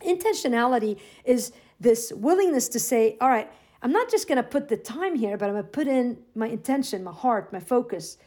intentionality 0.00 0.98
is 1.24 1.52
this 1.78 2.12
willingness 2.12 2.68
to 2.70 2.80
say, 2.80 3.16
all 3.20 3.28
right. 3.28 3.48
I'm 3.86 3.92
not 3.92 4.10
just 4.10 4.26
going 4.26 4.34
to 4.34 4.42
put 4.42 4.66
the 4.66 4.76
time 4.76 5.14
here, 5.14 5.36
but 5.36 5.46
I'm 5.46 5.52
going 5.52 5.62
to 5.62 5.70
put 5.70 5.86
in 5.86 6.18
my 6.34 6.48
intention, 6.48 7.04
my 7.04 7.12
heart, 7.12 7.52
my 7.52 7.60
focus. 7.60 8.18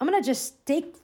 I'm 0.00 0.06
going 0.08 0.22
to 0.22 0.24
just 0.24 0.64
take 0.64 0.94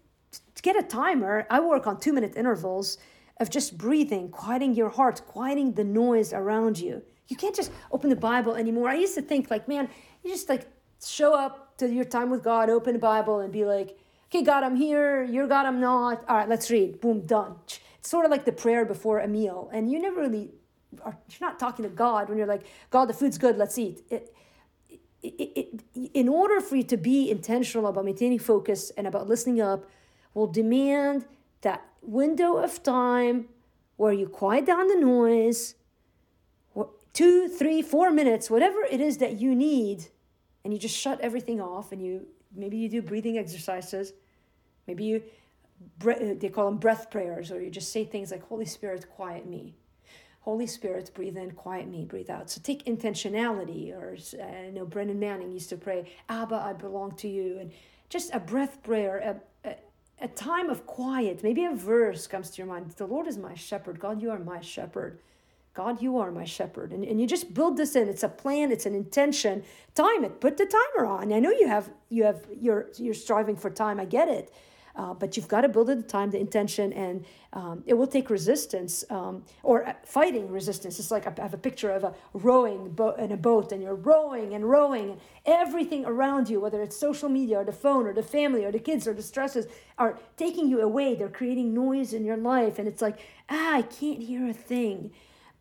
get 0.63 0.77
a 0.77 0.85
timer. 0.85 1.49
I 1.51 1.59
work 1.59 1.89
on 1.89 1.97
2-minute 1.97 2.35
intervals 2.37 2.99
of 3.41 3.51
just 3.51 3.77
breathing, 3.77 4.29
quieting 4.29 4.77
your 4.77 4.89
heart, 4.89 5.23
quieting 5.27 5.73
the 5.73 5.83
noise 5.83 6.33
around 6.33 6.79
you. 6.79 7.03
You 7.27 7.35
can't 7.35 7.57
just 7.57 7.73
open 7.91 8.09
the 8.09 8.15
Bible 8.15 8.55
anymore. 8.55 8.89
I 8.89 8.95
used 8.95 9.17
to 9.17 9.21
think 9.21 9.51
like, 9.51 9.67
man, 9.67 9.89
you 10.23 10.31
just 10.31 10.49
like 10.49 10.69
show 11.05 11.35
up 11.35 11.77
to 11.79 11.93
your 11.93 12.05
time 12.05 12.31
with 12.31 12.45
God, 12.45 12.71
open 12.71 12.93
the 12.93 13.01
Bible 13.01 13.41
and 13.41 13.53
be 13.53 13.65
like, 13.65 13.99
okay, 14.27 14.45
God, 14.45 14.63
I'm 14.63 14.77
here. 14.77 15.25
You're 15.25 15.49
God, 15.49 15.67
I'm 15.67 15.81
not. 15.81 16.25
All 16.29 16.37
right, 16.37 16.49
let's 16.49 16.71
read. 16.71 17.01
Boom, 17.01 17.27
done. 17.27 17.57
It's 17.99 18.11
sort 18.11 18.27
of 18.27 18.31
like 18.31 18.45
the 18.45 18.53
prayer 18.53 18.85
before 18.85 19.19
a 19.19 19.27
meal. 19.27 19.69
And 19.73 19.91
you 19.91 20.01
never 20.01 20.21
really 20.21 20.53
are, 21.02 21.17
you're 21.29 21.49
not 21.49 21.58
talking 21.58 21.82
to 21.85 21.88
God 21.88 22.29
when 22.29 22.38
you're 22.38 22.46
like, 22.46 22.67
God, 22.91 23.06
the 23.06 23.14
food's 23.14 23.38
good, 23.38 23.56
let's 23.56 23.79
eat. 23.79 24.02
It, 24.11 24.35
it, 25.23 25.82
it, 25.94 26.11
in 26.12 26.29
order 26.29 26.61
for 26.61 26.76
you 26.76 26.82
to 26.85 26.96
be 26.96 27.31
intentional 27.31 27.87
about 27.87 28.05
maintaining 28.05 28.38
focus 28.38 28.91
and 28.96 29.06
about 29.06 29.26
listening 29.26 29.61
up, 29.61 29.88
will 30.35 30.46
demand 30.46 31.25
that 31.62 31.85
window 32.02 32.56
of 32.56 32.82
time 32.82 33.46
where 33.96 34.12
you 34.12 34.29
quiet 34.29 34.67
down 34.67 34.88
the 34.88 34.96
noise, 34.96 35.76
two, 37.14 37.49
three, 37.49 37.81
four 37.81 38.11
minutes, 38.11 38.50
whatever 38.50 38.82
it 38.91 39.00
is 39.00 39.19
that 39.19 39.41
you 39.41 39.55
need, 39.55 40.08
and 40.64 40.73
you 40.73 40.79
just 40.79 40.96
shut 40.96 41.20
everything 41.20 41.61
off 41.61 41.93
and 41.93 42.02
you 42.02 42.26
maybe 42.55 42.76
you 42.76 42.88
do 42.88 43.00
breathing 43.00 43.38
exercises, 43.38 44.12
maybe 44.87 45.05
you 45.05 45.23
they 45.99 46.49
call 46.49 46.67
them 46.67 46.79
breath 46.79 47.11
prayers, 47.11 47.50
or 47.50 47.61
you 47.61 47.70
just 47.70 47.93
say 47.93 48.05
things 48.05 48.31
like, 48.31 48.43
Holy 48.49 48.64
Spirit, 48.64 49.06
quiet 49.11 49.46
me. 49.46 49.75
Holy 50.44 50.67
Spirit, 50.67 51.11
breathe 51.14 51.38
in, 51.38 51.50
quiet 51.52 51.88
me, 51.88 52.05
breathe 52.05 52.29
out. 52.29 52.50
So 52.50 52.61
take 52.62 52.85
intentionality, 52.85 53.94
or 53.94 54.14
uh, 54.38 54.44
I 54.44 54.69
know 54.69 54.85
Brennan 54.85 55.19
Manning 55.19 55.50
used 55.50 55.70
to 55.70 55.79
pray, 55.79 56.12
Abba, 56.29 56.56
I 56.56 56.75
belong 56.75 57.12
to 57.17 57.29
you. 57.29 57.56
And 57.61 57.73
just 58.11 58.35
a 58.35 58.41
breath 58.41 58.82
prayer, 58.82 59.41
a, 59.64 59.70
a, 59.70 59.76
a 60.20 60.29
time 60.29 60.69
of 60.69 60.85
quiet. 60.87 61.43
Maybe 61.43 61.64
a 61.64 61.75
verse 61.75 62.26
comes 62.26 62.50
to 62.50 62.58
your 62.58 62.67
mind. 62.67 62.91
The 62.91 63.06
Lord 63.06 63.26
is 63.26 63.38
my 63.38 63.55
shepherd. 63.55 63.99
God, 63.99 64.20
you 64.20 64.31
are 64.31 64.38
my 64.38 64.61
shepherd. 64.61 65.19
God, 65.73 66.02
you 66.02 66.19
are 66.19 66.31
my 66.31 66.44
shepherd. 66.44 66.93
And, 66.93 67.06
and 67.06 67.19
you 67.19 67.26
just 67.26 67.55
build 67.55 67.79
this 67.79 67.96
in. 67.96 68.06
It's 68.06 68.22
a 68.22 68.29
plan, 68.29 68.70
it's 68.70 68.84
an 68.84 68.94
intention. 68.94 69.65
Time 69.94 70.24
it. 70.24 70.43
Put 70.43 70.58
the 70.58 70.67
timer 70.67 71.06
on. 71.06 71.32
I 71.32 71.39
know 71.39 71.53
you 71.53 71.69
have 71.69 71.89
you 72.10 72.24
have 72.24 72.44
you're 72.60 72.91
you're 72.98 73.15
striving 73.15 73.56
for 73.56 73.70
time. 73.70 73.98
I 73.98 74.05
get 74.05 74.29
it. 74.29 74.53
Uh, 74.96 75.13
but 75.13 75.36
you've 75.36 75.48
got 75.48 75.63
to 75.63 75.69
build 75.69 75.91
in 75.91 75.98
the 75.98 76.06
time, 76.06 76.31
the 76.31 76.39
intention, 76.39 76.93
and 76.93 77.24
um, 77.53 77.82
it 77.84 77.94
will 77.94 78.06
take 78.06 78.31
resistance 78.31 79.05
um, 79.10 79.43
or 79.63 79.86
uh, 79.89 79.93
fighting 80.05 80.48
resistance. 80.51 81.01
It's 81.01 81.10
like 81.10 81.27
I 81.27 81.43
have 81.43 81.55
a 81.55 81.58
picture 81.58 81.91
of 81.91 82.05
a 82.05 82.15
rowing 82.32 82.91
boat 82.91 83.19
in 83.19 83.32
a 83.32 83.36
boat, 83.36 83.72
and 83.72 83.82
you're 83.82 83.96
rowing 83.96 84.55
and 84.55 84.65
rowing, 84.70 85.10
and 85.10 85.20
everything 85.46 86.05
around 86.05 86.48
you, 86.48 86.60
whether 86.60 86.81
it's 86.81 86.96
social 86.96 87.29
media 87.29 87.58
or 87.58 87.65
the 87.65 87.72
phone 87.72 88.06
or 88.06 88.13
the 88.13 88.22
family 88.22 88.65
or 88.65 88.70
the 88.70 88.79
kids 88.79 89.08
or 89.08 89.15
the 89.15 89.22
stresses, 89.22 89.67
are 89.98 90.19
taking 90.36 90.69
you 90.69 90.81
away. 90.81 91.17
They're 91.17 91.29
creating 91.29 91.74
noise 91.74 92.13
in 92.13 92.24
your 92.24 92.36
life, 92.36 92.79
and 92.79 92.86
it's 92.86 93.03
like, 93.03 93.19
ah, 93.48 93.77
I 93.77 93.82
can't 93.82 94.22
hear 94.22 94.48
a 94.48 94.53
thing. 94.53 95.10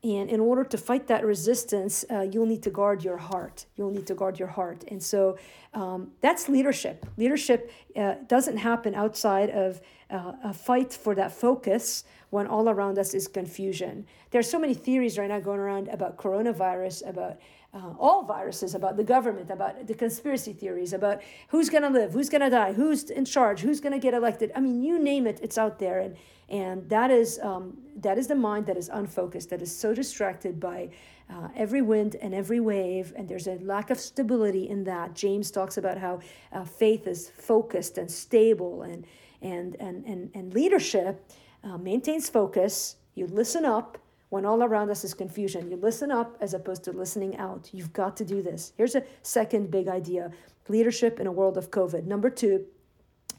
And 0.04 0.30
in 0.30 0.42
order 0.42 0.66
to 0.66 0.78
fight 0.78 1.08
that 1.08 1.26
resistance, 1.26 2.04
uh, 2.12 2.22
you'll 2.22 2.46
need 2.46 2.64
to 2.64 2.70
guard 2.70 3.06
your 3.06 3.16
heart. 3.16 3.66
You'll 3.78 3.92
need 3.92 4.06
to 4.08 4.14
guard 4.14 4.38
your 4.38 4.50
heart. 4.50 4.84
And 4.90 5.02
so 5.02 5.38
um, 5.74 6.12
that's 6.20 6.50
leadership. 6.50 7.06
Leadership 7.16 7.72
uh, 7.96 8.16
doesn't 8.28 8.58
happen 8.58 8.96
outside 8.96 9.50
of 9.52 9.80
uh, 10.10 10.34
a 10.44 10.54
fight 10.54 10.92
for 10.92 11.16
that 11.16 11.32
focus 11.32 12.04
when 12.32 12.48
all 12.48 12.68
around 12.68 13.00
us 13.00 13.14
is 13.14 13.30
confusion. 13.30 14.06
There 14.32 14.40
are 14.40 14.44
so 14.44 14.60
many 14.60 14.74
theories 14.74 15.18
right 15.18 15.30
now 15.30 15.40
going 15.40 15.60
around 15.60 15.88
about 15.88 16.18
coronavirus, 16.18 17.08
about 17.08 17.38
uh, 17.74 17.94
all 18.00 18.24
viruses, 18.24 18.76
about 18.76 18.98
the 18.98 19.04
government, 19.04 19.50
about 19.50 19.88
the 19.88 19.94
conspiracy 19.94 20.54
theories, 20.54 20.94
about 20.94 21.22
who's 21.50 21.70
going 21.70 21.84
to 21.84 21.90
live, 21.90 22.14
who's 22.14 22.30
going 22.30 22.42
to 22.42 22.50
die, 22.50 22.74
who's 22.74 23.10
in 23.10 23.26
charge, 23.26 23.62
who's 23.62 23.80
going 23.80 23.94
to 23.94 24.00
get 24.00 24.14
elected. 24.14 24.52
I 24.56 24.60
mean, 24.60 24.84
you 24.84 25.00
name 25.00 25.26
it, 25.26 25.40
it's 25.42 25.58
out 25.58 25.80
there. 25.80 26.00
And 26.00 26.16
and 26.50 26.88
that 26.90 27.10
is 27.10 27.40
um, 27.42 27.78
that 27.96 28.18
is 28.18 28.28
the 28.28 28.36
mind 28.36 28.66
that 28.68 28.78
is 28.78 28.90
unfocused 28.90 29.50
that 29.50 29.62
is 29.62 29.76
so 29.76 29.94
distracted 29.94 30.60
by 30.60 30.90
uh, 31.30 31.48
every 31.56 31.82
wind 31.82 32.16
and 32.22 32.34
every 32.34 32.60
wave 32.60 33.14
and 33.16 33.28
there's 33.28 33.48
a 33.48 33.56
lack 33.62 33.90
of 33.90 34.00
stability 34.00 34.70
in 34.70 34.84
that 34.84 35.16
james 35.16 35.50
talks 35.50 35.78
about 35.78 35.98
how 35.98 36.20
uh, 36.52 36.64
faith 36.64 37.08
is 37.08 37.30
focused 37.30 37.98
and 37.98 38.12
stable 38.12 38.84
and 38.84 39.06
and 39.42 39.76
and 39.80 40.06
and, 40.06 40.30
and 40.34 40.54
leadership 40.54 41.32
uh, 41.64 41.78
maintains 41.78 42.30
focus 42.30 42.98
you 43.16 43.26
listen 43.28 43.64
up 43.64 43.98
when 44.34 44.48
all 44.48 44.64
around 44.64 44.90
us 44.90 45.04
is 45.04 45.14
confusion. 45.14 45.70
You 45.70 45.78
listen 45.78 46.10
up 46.10 46.36
as 46.42 46.56
opposed 46.56 46.84
to 46.86 46.92
listening 46.92 47.38
out. 47.38 47.70
You've 47.72 47.94
got 47.94 48.18
to 48.18 48.26
do 48.26 48.42
this. 48.42 48.74
Here's 48.76 48.96
a 48.96 49.04
second 49.22 49.70
big 49.70 49.88
idea. 49.88 50.32
Leadership 50.68 51.20
in 51.20 51.28
a 51.28 51.32
world 51.32 51.56
of 51.56 51.70
covid. 51.70 52.06
Number 52.06 52.32
two 52.32 52.66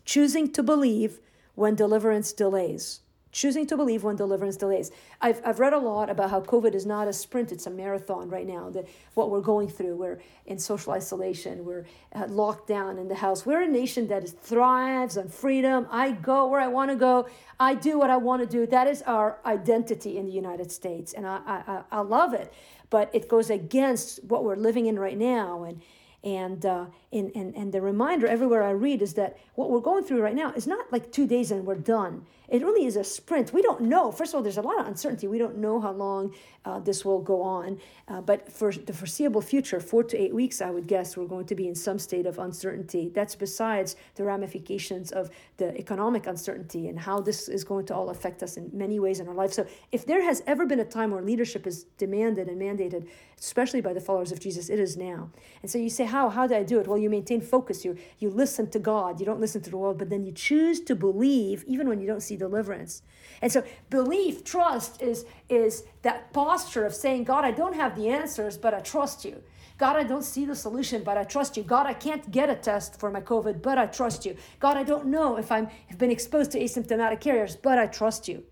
choosing 0.05 0.53
to 0.53 0.63
believe 0.63 1.19
when 1.57 1.75
deliverance 1.75 2.33
delays. 2.33 3.01
Choosing 3.35 3.67
to 3.67 3.77
believe 3.77 4.05
when 4.05 4.15
deliverance 4.15 4.57
delays. 4.57 4.93
I've, 5.21 5.43
I've 5.45 5.59
read 5.59 5.73
a 5.73 5.79
lot 5.79 6.09
about 6.09 6.31
how 6.31 6.41
COVID 6.41 6.73
is 6.75 6.87
not 6.87 7.09
a 7.09 7.13
sprint, 7.13 7.51
it's 7.51 7.67
a 7.67 7.71
marathon 7.71 8.31
right 8.31 8.47
now. 8.47 8.71
The, 8.71 8.87
what 9.15 9.31
we're 9.31 9.41
going 9.41 9.69
through, 9.69 9.97
we're 9.97 10.21
in 10.47 10.59
social 10.59 10.93
isolation, 10.93 11.65
we're 11.65 11.85
uh, 12.15 12.27
locked 12.29 12.69
down 12.69 12.97
in 12.97 13.09
the 13.09 13.15
house. 13.17 13.45
We're 13.45 13.63
a 13.63 13.69
nation 13.69 14.07
that 14.09 14.27
thrives 14.29 15.19
on 15.19 15.29
freedom. 15.29 15.87
I 15.91 16.13
go 16.13 16.47
where 16.47 16.61
I 16.61 16.69
want 16.69 16.93
to 16.93 16.97
go, 16.97 17.29
I 17.59 17.75
do 17.75 17.99
what 17.99 18.09
I 18.09 18.17
want 18.17 18.41
to 18.43 18.47
do. 18.49 18.67
That 18.67 18.87
is 18.87 19.03
our 19.03 19.41
identity 19.45 20.17
in 20.17 20.27
the 20.27 20.33
United 20.33 20.71
States, 20.71 21.13
and 21.13 21.27
I, 21.27 21.41
I, 21.47 21.83
I 21.91 22.01
love 22.01 22.35
it. 22.35 22.55
But 22.89 23.11
it 23.13 23.29
goes 23.29 23.51
against 23.51 24.23
what 24.25 24.45
we're 24.45 24.57
living 24.57 24.87
in 24.87 24.97
right 24.97 25.19
now. 25.19 25.65
And 25.65 25.83
and, 26.25 26.65
uh, 26.65 26.87
and, 27.15 27.55
and, 27.55 27.73
the 27.73 27.81
reminder 27.81 28.27
everywhere 28.27 28.63
I 28.63 28.71
read 28.71 29.01
is 29.01 29.15
that 29.15 29.39
what 29.55 29.71
we're 29.71 29.81
going 29.81 30.05
through 30.05 30.21
right 30.21 30.35
now 30.35 30.53
is 30.53 30.67
not 30.67 30.93
like 30.93 31.13
two 31.13 31.27
days 31.27 31.51
and 31.53 31.65
we're 31.65 31.77
done. 31.77 32.27
It 32.49 32.63
really 32.63 32.85
is 32.85 32.97
a 32.97 33.05
sprint. 33.05 33.53
We 33.53 33.63
don't 33.63 33.83
know. 33.83 34.13
First 34.13 34.33
of 34.33 34.37
all, 34.37 34.43
there's 34.43 34.59
a 34.59 34.63
lot 34.63 34.79
of 34.79 34.87
uncertainty. 34.87 35.27
We 35.27 35.39
don't 35.39 35.57
know 35.59 35.81
how 35.81 35.93
long 35.93 36.35
uh, 36.65 36.79
this 36.81 37.05
will 37.05 37.21
go 37.21 37.41
on. 37.41 37.79
Uh, 38.07 38.21
but 38.21 38.53
for 38.53 38.71
the 38.73 38.93
foreseeable 38.93 39.41
future, 39.41 39.81
four 39.81 40.03
to 40.05 40.17
eight 40.21 40.35
weeks, 40.35 40.61
I 40.61 40.71
would 40.71 40.87
guess 40.87 41.17
we're 41.17 41.27
going 41.27 41.47
to 41.47 41.55
be 41.55 41.69
in 41.69 41.75
some 41.75 41.99
state 41.99 42.27
of 42.27 42.39
uncertainty. 42.39 43.11
That's 43.15 43.35
besides 43.35 43.97
the 44.17 44.25
ramifications 44.25 45.11
of 45.11 45.31
the 45.57 45.77
economic 45.79 46.27
uncertainty 46.27 46.89
and 46.89 46.99
how 46.99 47.21
this 47.21 47.49
is 47.49 47.65
going 47.65 47.87
to 47.87 47.95
all 47.95 48.11
affect 48.11 48.43
us 48.43 48.57
in 48.57 48.71
many 48.73 49.01
ways 49.01 49.21
in 49.21 49.29
our 49.29 49.35
life. 49.35 49.53
So, 49.53 49.67
if 49.91 50.05
there 50.05 50.23
has 50.23 50.43
ever 50.47 50.67
been 50.67 50.81
a 50.81 50.85
time 50.85 51.13
where 51.13 51.23
leadership 51.23 51.67
is 51.67 51.85
demanded 51.97 52.49
and 52.49 52.61
mandated, 52.61 53.09
especially 53.39 53.81
by 53.81 53.93
the 53.93 54.01
followers 54.01 54.33
of 54.33 54.41
Jesus, 54.41 54.69
it 54.69 54.79
is 54.79 54.97
now. 54.97 55.31
And 55.63 55.71
so 55.71 55.79
you 55.79 55.91
say, 55.91 56.05
how? 56.05 56.29
How 56.29 56.47
do 56.47 56.55
I 56.55 56.63
do 56.63 56.81
it? 56.81 56.87
Well, 56.87 56.99
you 57.05 57.11
maintain 57.11 57.41
focus. 57.41 57.85
You 57.85 57.97
you 58.19 58.31
listen 58.31 58.69
to 58.71 58.81
God. 58.81 59.21
You 59.21 59.27
don't 59.27 59.41
listen 59.41 59.61
to 59.63 59.71
the 59.71 59.77
world, 59.77 59.99
but 59.99 60.11
then 60.11 60.25
you 60.25 60.33
choose 60.33 60.81
to 60.81 60.97
believe 60.97 61.63
even 61.69 61.89
when 61.89 62.01
you 62.01 62.07
don't 62.07 62.23
see 62.23 62.37
deliverance. 62.37 63.03
And 63.41 63.53
so 63.53 63.63
belief, 63.91 64.43
trust 64.43 65.01
is 65.01 65.25
is 65.49 65.85
that 66.03 66.33
posture 66.33 66.85
of 66.85 66.95
saying, 66.95 67.25
God, 67.25 67.45
I 67.45 67.53
don't 67.53 67.77
have 67.77 67.95
the 67.95 68.09
answers, 68.09 68.59
but 68.59 68.75
I 68.75 68.81
trust 68.81 69.25
you. 69.25 69.43
God, 69.77 69.97
I 69.97 70.05
don't 70.05 70.23
see 70.23 70.45
the 70.45 70.55
solution, 70.55 71.03
but 71.03 71.19
I 71.19 71.25
trust 71.25 71.57
you. 71.57 71.63
God, 71.65 71.87
I 71.87 71.95
can't 71.95 72.31
get 72.31 72.49
a 72.49 72.55
test 72.55 73.01
for 73.01 73.11
my 73.11 73.21
COVID, 73.21 73.61
but 73.61 73.77
I 73.77 73.87
trust 73.87 74.25
you. 74.25 74.37
God, 74.61 74.77
I 74.77 74.85
don't 74.85 75.07
know 75.07 75.37
if 75.37 75.51
I'm 75.51 75.69
have 75.89 75.99
been 75.99 76.11
exposed 76.11 76.53
to 76.53 76.61
asymptomatic 76.61 77.21
carriers, 77.21 77.57
but 77.57 77.79
I 77.79 77.87
trust 77.87 78.29
you. 78.29 78.45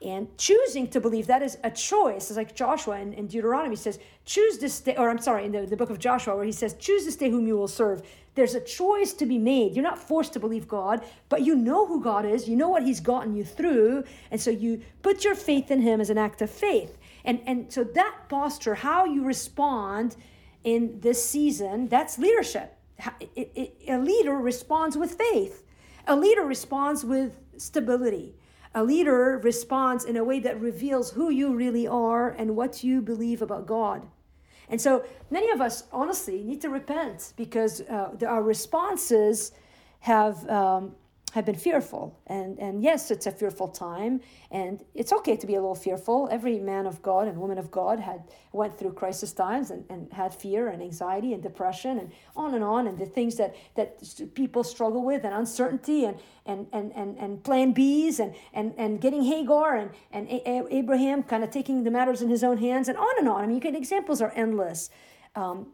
And 0.00 0.28
choosing 0.38 0.86
to 0.90 1.00
believe 1.00 1.26
that 1.26 1.42
is 1.42 1.58
a 1.64 1.70
choice. 1.72 2.30
It's 2.30 2.36
like 2.36 2.54
Joshua 2.54 3.00
in, 3.00 3.12
in 3.14 3.26
Deuteronomy 3.26 3.74
says, 3.74 3.98
choose 4.24 4.58
this 4.58 4.80
day, 4.80 4.94
or 4.96 5.10
I'm 5.10 5.18
sorry, 5.18 5.44
in 5.44 5.50
the, 5.50 5.66
the 5.66 5.76
book 5.76 5.90
of 5.90 5.98
Joshua, 5.98 6.36
where 6.36 6.44
he 6.44 6.52
says, 6.52 6.74
choose 6.74 7.04
this 7.04 7.16
day 7.16 7.30
whom 7.30 7.48
you 7.48 7.56
will 7.56 7.66
serve. 7.66 8.02
There's 8.36 8.54
a 8.54 8.60
choice 8.60 9.12
to 9.14 9.26
be 9.26 9.38
made. 9.38 9.74
You're 9.74 9.82
not 9.82 9.98
forced 9.98 10.32
to 10.34 10.40
believe 10.40 10.68
God, 10.68 11.04
but 11.28 11.42
you 11.42 11.56
know 11.56 11.84
who 11.84 12.00
God 12.00 12.24
is. 12.24 12.48
You 12.48 12.54
know 12.54 12.68
what 12.68 12.84
he's 12.84 13.00
gotten 13.00 13.34
you 13.34 13.42
through. 13.44 14.04
And 14.30 14.40
so 14.40 14.50
you 14.50 14.82
put 15.02 15.24
your 15.24 15.34
faith 15.34 15.72
in 15.72 15.80
him 15.80 16.00
as 16.00 16.10
an 16.10 16.18
act 16.18 16.42
of 16.42 16.50
faith. 16.50 16.96
And, 17.24 17.40
and 17.46 17.72
so 17.72 17.82
that 17.82 18.14
posture, 18.28 18.76
how 18.76 19.04
you 19.04 19.24
respond 19.24 20.14
in 20.62 21.00
this 21.00 21.28
season, 21.28 21.88
that's 21.88 22.18
leadership. 22.18 22.76
A 23.88 23.98
leader 23.98 24.36
responds 24.36 24.96
with 24.96 25.14
faith. 25.14 25.64
A 26.06 26.14
leader 26.14 26.44
responds 26.44 27.04
with 27.04 27.36
stability. 27.56 28.36
A 28.78 28.84
leader 28.84 29.40
responds 29.42 30.04
in 30.04 30.16
a 30.16 30.22
way 30.22 30.38
that 30.38 30.60
reveals 30.60 31.10
who 31.10 31.30
you 31.30 31.52
really 31.52 31.88
are 31.88 32.30
and 32.30 32.54
what 32.54 32.84
you 32.84 33.02
believe 33.02 33.42
about 33.42 33.66
God. 33.66 34.06
And 34.68 34.80
so 34.80 35.04
many 35.30 35.50
of 35.50 35.60
us, 35.60 35.82
honestly, 35.90 36.44
need 36.44 36.60
to 36.60 36.68
repent 36.68 37.32
because 37.36 37.80
uh, 37.80 38.10
our 38.24 38.40
responses 38.40 39.50
have 39.98 40.48
um, 40.48 40.94
have 41.34 41.44
been 41.44 41.56
fearful. 41.56 42.18
And, 42.26 42.58
and 42.58 42.82
yes, 42.82 43.10
it's 43.10 43.26
a 43.26 43.30
fearful 43.30 43.68
time, 43.68 44.20
and 44.50 44.84
it's 44.94 45.12
okay 45.12 45.36
to 45.36 45.46
be 45.46 45.54
a 45.54 45.60
little 45.60 45.74
fearful. 45.74 46.28
Every 46.30 46.58
man 46.58 46.86
of 46.86 47.02
God 47.02 47.28
and 47.28 47.38
woman 47.38 47.58
of 47.58 47.70
God 47.70 48.00
had 48.00 48.24
went 48.52 48.78
through 48.78 48.92
crisis 48.94 49.32
times 49.32 49.70
and, 49.70 49.84
and 49.90 50.12
had 50.12 50.34
fear 50.34 50.68
and 50.68 50.82
anxiety 50.82 51.32
and 51.34 51.42
depression 51.42 51.98
and 51.98 52.12
on 52.36 52.54
and 52.54 52.64
on, 52.64 52.86
and 52.86 52.98
the 52.98 53.06
things 53.06 53.36
that, 53.36 53.54
that 53.76 54.02
people 54.34 54.64
struggle 54.64 55.04
with 55.04 55.24
and 55.24 55.34
uncertainty 55.34 56.04
and, 56.04 56.18
and, 56.46 56.66
and, 56.72 56.92
and, 56.94 57.18
and 57.18 57.44
plan 57.44 57.74
Bs 57.74 58.20
and, 58.20 58.34
and, 58.54 58.74
and 58.78 59.00
getting 59.00 59.22
Hagar 59.22 59.76
and, 59.76 59.90
and 60.12 60.28
A- 60.28 60.66
Abraham 60.70 61.22
kind 61.22 61.44
of 61.44 61.50
taking 61.50 61.84
the 61.84 61.90
matters 61.90 62.22
in 62.22 62.28
his 62.28 62.42
own 62.42 62.58
hands 62.58 62.88
and 62.88 62.96
on 62.96 63.18
and 63.18 63.28
on. 63.28 63.42
I 63.42 63.46
mean, 63.46 63.56
you 63.56 63.60
can, 63.60 63.74
examples 63.74 64.22
are 64.22 64.32
endless. 64.34 64.90
Um, 65.34 65.72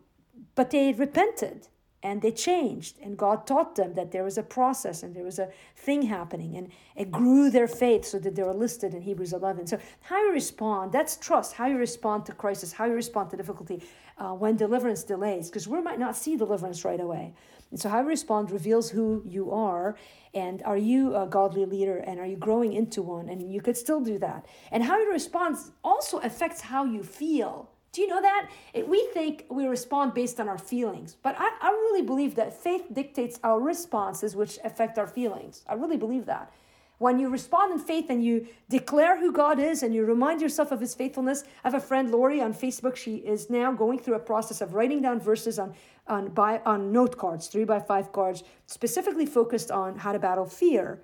but 0.54 0.70
they 0.70 0.92
repented 0.92 1.68
and 2.04 2.22
they 2.22 2.30
changed 2.30 2.98
and 3.02 3.16
god 3.16 3.46
taught 3.46 3.74
them 3.74 3.94
that 3.94 4.12
there 4.12 4.22
was 4.22 4.38
a 4.38 4.42
process 4.42 5.02
and 5.02 5.16
there 5.16 5.24
was 5.24 5.40
a 5.40 5.48
thing 5.74 6.02
happening 6.02 6.56
and 6.56 6.68
it 6.94 7.10
grew 7.10 7.50
their 7.50 7.66
faith 7.66 8.04
so 8.04 8.20
that 8.20 8.36
they 8.36 8.44
were 8.44 8.54
listed 8.54 8.94
in 8.94 9.02
hebrews 9.02 9.32
11 9.32 9.66
so 9.66 9.78
how 10.02 10.22
you 10.24 10.32
respond 10.32 10.92
that's 10.92 11.16
trust. 11.16 11.54
How 11.54 11.66
you 11.66 11.76
respond 11.76 12.26
to 12.26 12.32
crisis 12.32 12.72
how 12.72 12.84
you 12.84 12.94
respond 12.94 13.30
to 13.30 13.36
difficulty 13.36 13.82
uh, 14.18 14.32
when 14.32 14.56
deliverance 14.56 15.02
delays 15.02 15.48
because 15.48 15.66
we 15.66 15.80
might 15.80 15.98
not 15.98 16.16
see 16.16 16.36
deliverance 16.36 16.84
right 16.84 17.00
away. 17.00 17.34
And 17.70 17.80
so 17.80 17.88
how 17.88 18.00
you 18.00 18.06
respond 18.06 18.50
reveals 18.50 18.90
who 18.90 19.22
you 19.26 19.50
are 19.50 19.96
and 20.34 20.62
are 20.62 20.76
you 20.76 21.16
a 21.16 21.26
godly 21.26 21.64
leader 21.64 21.98
and 21.98 22.20
are 22.20 22.26
you 22.26 22.36
growing 22.36 22.72
into 22.72 23.02
one? 23.02 23.28
And 23.28 23.52
you 23.52 23.60
could 23.60 23.76
still 23.76 24.00
do 24.00 24.18
that. 24.18 24.46
And 24.70 24.84
how 24.84 24.98
you 24.98 25.10
respond 25.10 25.56
also 25.82 26.18
affects 26.18 26.60
how 26.60 26.84
you 26.84 27.02
feel 27.02 27.70
do 27.94 28.02
you 28.02 28.08
know 28.08 28.20
that? 28.20 28.50
We 28.86 29.08
think 29.14 29.46
we 29.48 29.66
respond 29.66 30.14
based 30.14 30.40
on 30.40 30.48
our 30.48 30.58
feelings, 30.58 31.16
but 31.22 31.36
I, 31.38 31.48
I 31.60 31.70
really 31.70 32.02
believe 32.02 32.34
that 32.34 32.52
faith 32.52 32.92
dictates 32.92 33.38
our 33.44 33.60
responses, 33.60 34.34
which 34.34 34.58
affect 34.64 34.98
our 34.98 35.06
feelings. 35.06 35.64
I 35.68 35.74
really 35.74 35.96
believe 35.96 36.26
that. 36.26 36.52
When 36.98 37.18
you 37.18 37.28
respond 37.28 37.72
in 37.72 37.78
faith 37.78 38.06
and 38.08 38.24
you 38.24 38.46
declare 38.68 39.18
who 39.18 39.32
God 39.32 39.60
is 39.60 39.82
and 39.82 39.94
you 39.94 40.04
remind 40.04 40.40
yourself 40.40 40.72
of 40.72 40.80
his 40.80 40.94
faithfulness. 40.94 41.44
I 41.64 41.68
have 41.68 41.74
a 41.74 41.80
friend, 41.80 42.10
Lori, 42.10 42.40
on 42.40 42.52
Facebook. 42.54 42.96
She 42.96 43.16
is 43.16 43.50
now 43.50 43.72
going 43.72 43.98
through 43.98 44.14
a 44.14 44.20
process 44.20 44.60
of 44.60 44.74
writing 44.74 45.02
down 45.02 45.20
verses 45.20 45.58
on, 45.58 45.74
on, 46.08 46.28
by, 46.28 46.60
on 46.64 46.92
note 46.92 47.16
cards, 47.16 47.48
three 47.48 47.64
by 47.64 47.80
five 47.80 48.12
cards, 48.12 48.42
specifically 48.66 49.26
focused 49.26 49.70
on 49.70 49.98
how 49.98 50.12
to 50.12 50.18
battle 50.18 50.46
fear. 50.46 51.02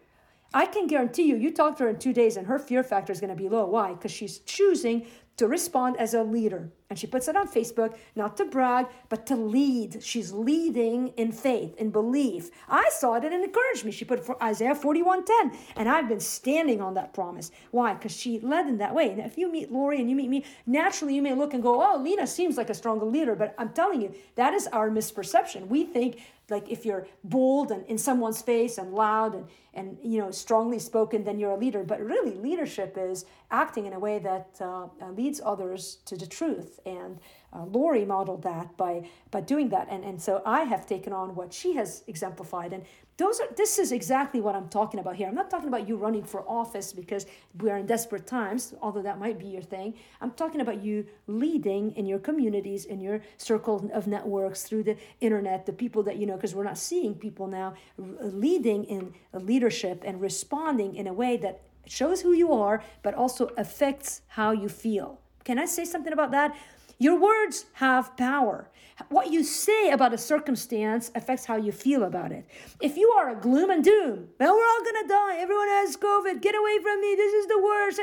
I 0.52 0.66
can 0.66 0.86
guarantee 0.86 1.24
you, 1.24 1.36
you 1.36 1.52
talk 1.52 1.76
to 1.78 1.84
her 1.84 1.88
in 1.90 1.98
two 1.98 2.12
days 2.12 2.36
and 2.36 2.46
her 2.46 2.58
fear 2.58 2.82
factor 2.82 3.12
is 3.12 3.20
going 3.20 3.36
to 3.36 3.40
be 3.40 3.48
low. 3.48 3.66
Why? 3.66 3.92
Because 3.92 4.10
she's 4.10 4.40
choosing 4.40 5.06
to 5.40 5.48
respond 5.48 5.96
as 5.96 6.12
a 6.12 6.22
leader. 6.22 6.70
And 6.90 6.98
she 6.98 7.06
puts 7.06 7.26
it 7.26 7.34
on 7.34 7.48
Facebook, 7.48 7.96
not 8.14 8.36
to 8.36 8.44
brag, 8.44 8.88
but 9.08 9.24
to 9.26 9.36
lead. 9.36 10.02
She's 10.02 10.32
leading 10.32 11.08
in 11.16 11.32
faith, 11.32 11.74
in 11.78 11.90
belief. 11.90 12.50
I 12.68 12.90
saw 12.92 13.14
it 13.14 13.24
and 13.24 13.32
it 13.32 13.42
encouraged 13.42 13.86
me. 13.86 13.90
She 13.90 14.04
put 14.04 14.22
for 14.22 14.42
Isaiah 14.42 14.74
41:10, 14.74 15.56
and 15.76 15.88
I've 15.88 16.10
been 16.10 16.20
standing 16.20 16.82
on 16.82 16.92
that 16.94 17.14
promise. 17.14 17.52
Why? 17.70 17.94
Because 17.94 18.14
she 18.14 18.38
led 18.40 18.66
in 18.66 18.76
that 18.78 18.94
way. 18.94 19.08
And 19.08 19.20
if 19.20 19.38
you 19.38 19.50
meet 19.50 19.72
Lori 19.72 19.98
and 19.98 20.10
you 20.10 20.16
meet 20.16 20.28
me, 20.28 20.44
naturally 20.66 21.14
you 21.14 21.22
may 21.22 21.32
look 21.32 21.54
and 21.54 21.62
go, 21.62 21.80
oh, 21.82 21.96
Lena 21.96 22.26
seems 22.26 22.58
like 22.58 22.68
a 22.68 22.74
stronger 22.74 23.06
leader. 23.06 23.34
But 23.34 23.54
I'm 23.56 23.70
telling 23.70 24.02
you, 24.02 24.14
that 24.34 24.52
is 24.52 24.66
our 24.66 24.90
misperception. 24.90 25.68
We 25.68 25.84
think 25.84 26.20
like 26.50 26.68
if 26.68 26.84
you're 26.84 27.06
bold 27.24 27.70
and 27.70 27.86
in 27.86 27.96
someone's 27.96 28.42
face 28.42 28.76
and 28.76 28.92
loud 28.92 29.34
and 29.34 29.46
and 29.74 29.96
you 30.02 30.18
know 30.18 30.30
strongly 30.30 30.78
spoken 30.78 31.24
then 31.24 31.38
you're 31.38 31.52
a 31.52 31.56
leader. 31.56 31.82
But 31.84 32.00
really 32.00 32.34
leadership 32.34 32.96
is 32.98 33.24
acting 33.50 33.86
in 33.86 33.92
a 33.92 33.98
way 33.98 34.18
that 34.18 34.56
uh, 34.60 34.86
leads 35.10 35.40
others 35.44 35.98
to 36.06 36.16
the 36.16 36.26
truth. 36.26 36.80
And 36.86 37.18
uh, 37.52 37.64
Lori 37.64 38.04
modeled 38.04 38.42
that 38.42 38.76
by 38.76 39.08
by 39.30 39.40
doing 39.40 39.68
that. 39.70 39.88
And 39.90 40.04
and 40.04 40.20
so 40.20 40.42
I 40.44 40.62
have 40.62 40.86
taken 40.86 41.12
on 41.12 41.34
what 41.34 41.52
she 41.52 41.74
has 41.74 42.02
exemplified. 42.06 42.72
And 42.72 42.84
those 43.16 43.38
are 43.38 43.48
this 43.56 43.78
is 43.78 43.92
exactly 43.92 44.40
what 44.40 44.54
I'm 44.54 44.68
talking 44.68 44.98
about 44.98 45.16
here. 45.16 45.28
I'm 45.28 45.34
not 45.34 45.50
talking 45.50 45.68
about 45.68 45.86
you 45.86 45.96
running 45.96 46.24
for 46.24 46.42
office 46.48 46.92
because 46.92 47.26
we 47.60 47.70
are 47.70 47.76
in 47.76 47.86
desperate 47.86 48.26
times 48.26 48.74
although 48.80 49.02
that 49.02 49.18
might 49.18 49.38
be 49.38 49.46
your 49.46 49.62
thing. 49.62 49.94
I'm 50.20 50.30
talking 50.30 50.60
about 50.62 50.82
you 50.82 51.04
leading 51.26 51.92
in 51.96 52.06
your 52.06 52.18
communities 52.18 52.86
in 52.86 53.00
your 53.00 53.20
circle 53.36 53.90
of 53.92 54.06
networks 54.06 54.62
through 54.62 54.84
the 54.84 54.96
internet 55.20 55.66
the 55.66 55.72
people 55.72 56.02
that 56.04 56.16
you 56.16 56.26
know 56.26 56.36
because 56.36 56.54
we're 56.54 56.64
not 56.64 56.78
seeing 56.78 57.14
people 57.14 57.46
now 57.46 57.74
leading 57.98 58.84
in 58.84 59.12
leadership 59.34 59.59
and 60.04 60.20
responding 60.20 60.94
in 60.94 61.06
a 61.06 61.12
way 61.12 61.36
that 61.36 61.62
shows 61.86 62.20
who 62.20 62.32
you 62.32 62.52
are 62.52 62.82
but 63.02 63.14
also 63.14 63.50
affects 63.56 64.22
how 64.28 64.52
you 64.52 64.68
feel 64.68 65.20
can 65.44 65.58
I 65.58 65.64
say 65.64 65.84
something 65.84 66.12
about 66.12 66.30
that? 66.32 66.56
Your 66.98 67.18
words 67.18 67.64
have 67.74 68.16
power. 68.16 68.68
What 69.08 69.32
you 69.32 69.42
say 69.42 69.90
about 69.90 70.12
a 70.12 70.18
circumstance 70.18 71.10
affects 71.14 71.46
how 71.46 71.56
you 71.56 71.72
feel 71.72 72.04
about 72.04 72.30
it. 72.32 72.46
If 72.80 72.98
you 72.98 73.10
are 73.18 73.30
a 73.30 73.40
gloom 73.40 73.70
and 73.70 73.82
doom, 73.82 74.28
well, 74.38 74.54
we're 74.54 74.66
all 74.66 74.84
gonna 74.84 75.08
die, 75.08 75.38
everyone 75.38 75.68
has 75.68 75.96
COVID, 75.96 76.42
get 76.42 76.54
away 76.54 76.78
from 76.82 77.00
me, 77.00 77.14
this 77.16 77.32
is 77.32 77.46
the 77.46 77.62
worst, 77.62 78.00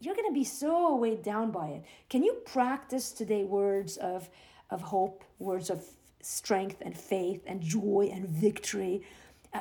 you're 0.00 0.14
gonna 0.14 0.32
be 0.32 0.44
so 0.44 0.94
weighed 0.96 1.22
down 1.22 1.50
by 1.50 1.68
it. 1.68 1.84
Can 2.10 2.22
you 2.22 2.34
practice 2.44 3.10
today 3.12 3.44
words 3.44 3.96
of, 3.96 4.28
of 4.68 4.82
hope, 4.82 5.24
words 5.38 5.70
of 5.70 5.82
strength 6.20 6.82
and 6.82 6.94
faith 6.96 7.42
and 7.46 7.62
joy 7.62 8.10
and 8.12 8.28
victory? 8.28 9.02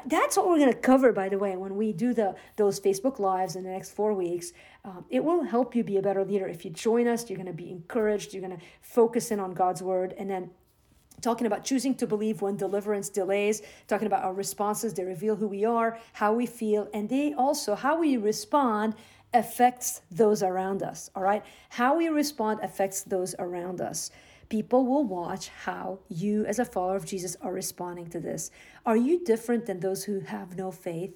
That's 0.05 0.38
what 0.38 0.48
we're 0.48 0.60
going 0.60 0.72
to 0.72 0.77
cover, 0.77 1.12
by 1.12 1.29
the 1.29 1.39
way, 1.39 1.55
when 1.58 1.75
we 1.75 1.93
do 1.93 2.13
the 2.13 2.36
those 2.58 2.79
Facebook 2.79 3.17
lives 3.17 3.55
in 3.55 3.63
the 3.63 3.72
next 3.72 3.91
four 3.91 4.13
weeks. 4.13 4.53
Um, 4.86 5.05
it 5.10 5.24
will 5.24 5.43
help 5.43 5.75
you 5.75 5.84
be 5.84 5.98
a 5.98 6.01
better 6.01 6.24
leader. 6.24 6.48
If 6.48 6.63
you 6.63 6.72
join 6.72 7.08
us, 7.08 7.27
you're 7.29 7.38
going 7.38 7.48
to 7.48 7.53
be 7.53 7.72
encouraged. 7.72 8.34
You're 8.34 8.46
going 8.48 8.58
to 8.58 8.63
focus 8.81 9.31
in 9.31 9.39
on 9.39 9.53
God's 9.53 9.81
word, 9.81 10.13
and 10.17 10.29
then 10.29 10.51
talking 11.22 11.48
about 11.48 11.63
choosing 11.63 11.96
to 11.96 12.08
believe 12.08 12.41
when 12.41 12.55
deliverance 12.55 13.10
delays, 13.10 13.62
talking 13.88 14.08
about 14.08 14.24
our 14.24 14.34
responses. 14.34 14.93
They 14.93 15.03
reveal 15.03 15.36
who 15.36 15.48
we 15.48 15.65
are, 15.65 16.00
how 16.13 16.34
we 16.34 16.46
feel, 16.46 16.88
and 16.93 17.10
they 17.10 17.34
also, 17.34 17.75
how 17.75 18.00
we 18.00 18.17
respond 18.17 18.93
affects 19.34 20.01
those 20.12 20.43
around 20.43 20.81
us. 20.84 21.10
All 21.15 21.24
right? 21.24 21.43
How 21.69 21.98
we 21.98 22.10
respond 22.10 22.60
affects 22.63 23.01
those 23.01 23.36
around 23.39 23.81
us. 23.81 24.12
People 24.50 24.86
will 24.86 25.03
watch 25.03 25.50
how 25.50 26.00
you, 26.10 26.46
as 26.46 26.58
a 26.58 26.65
follower 26.65 26.96
of 26.96 27.06
Jesus, 27.06 27.38
are 27.41 27.53
responding 27.53 28.08
to 28.10 28.20
this. 28.20 28.50
Are 28.86 28.98
you 28.98 29.24
different 29.24 29.68
than 29.68 29.79
those 29.79 30.03
who 30.03 30.20
have 30.22 30.58
no 30.58 30.72
faith? 30.72 31.13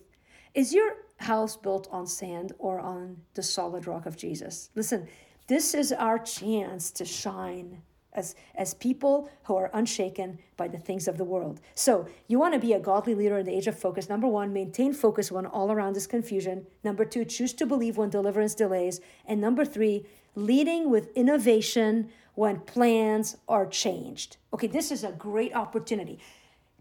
Is 0.54 0.74
your 0.74 0.98
house 1.18 1.58
built 1.58 1.88
on 1.92 2.06
sand 2.06 2.54
or 2.60 2.80
on 2.80 3.18
the 3.34 3.42
solid 3.42 3.88
rock 3.88 4.06
of 4.06 4.16
Jesus? 4.16 4.70
Listen, 4.75 5.08
this 5.48 5.74
is 5.74 5.92
our 5.92 6.20
chance 6.20 6.92
to 6.92 7.06
shine 7.06 7.82
as, 8.13 8.36
as 8.55 8.74
people 8.74 9.29
who 9.43 9.55
are 9.55 9.70
unshaken 9.74 10.39
by 10.58 10.67
the 10.67 10.77
things 10.77 11.08
of 11.08 11.17
the 11.17 11.24
world. 11.24 11.60
So, 11.75 12.08
you 12.27 12.39
want 12.39 12.53
to 12.53 12.60
be 12.60 12.74
a 12.74 12.79
godly 12.79 13.15
leader 13.15 13.38
in 13.38 13.46
the 13.46 13.55
age 13.55 13.67
of 13.67 13.77
focus. 13.77 14.10
Number 14.10 14.27
one, 14.27 14.53
maintain 14.53 14.93
focus 14.93 15.32
when 15.32 15.46
all 15.46 15.72
around 15.72 15.98
is 15.98 16.08
confusion. 16.08 16.65
Number 16.84 17.05
two, 17.05 17.25
choose 17.25 17.53
to 17.53 17.65
believe 17.65 17.98
when 17.98 18.10
deliverance 18.10 18.55
delays. 18.55 19.01
And 19.25 19.41
number 19.41 19.65
three, 19.65 20.05
leading 20.36 20.89
with 20.89 21.15
innovation 21.15 22.10
when 22.36 22.60
plans 22.62 23.38
are 23.48 23.65
changed. 23.65 24.38
Okay, 24.53 24.67
this 24.67 24.91
is 24.91 25.03
a 25.03 25.12
great 25.12 25.55
opportunity. 25.55 26.20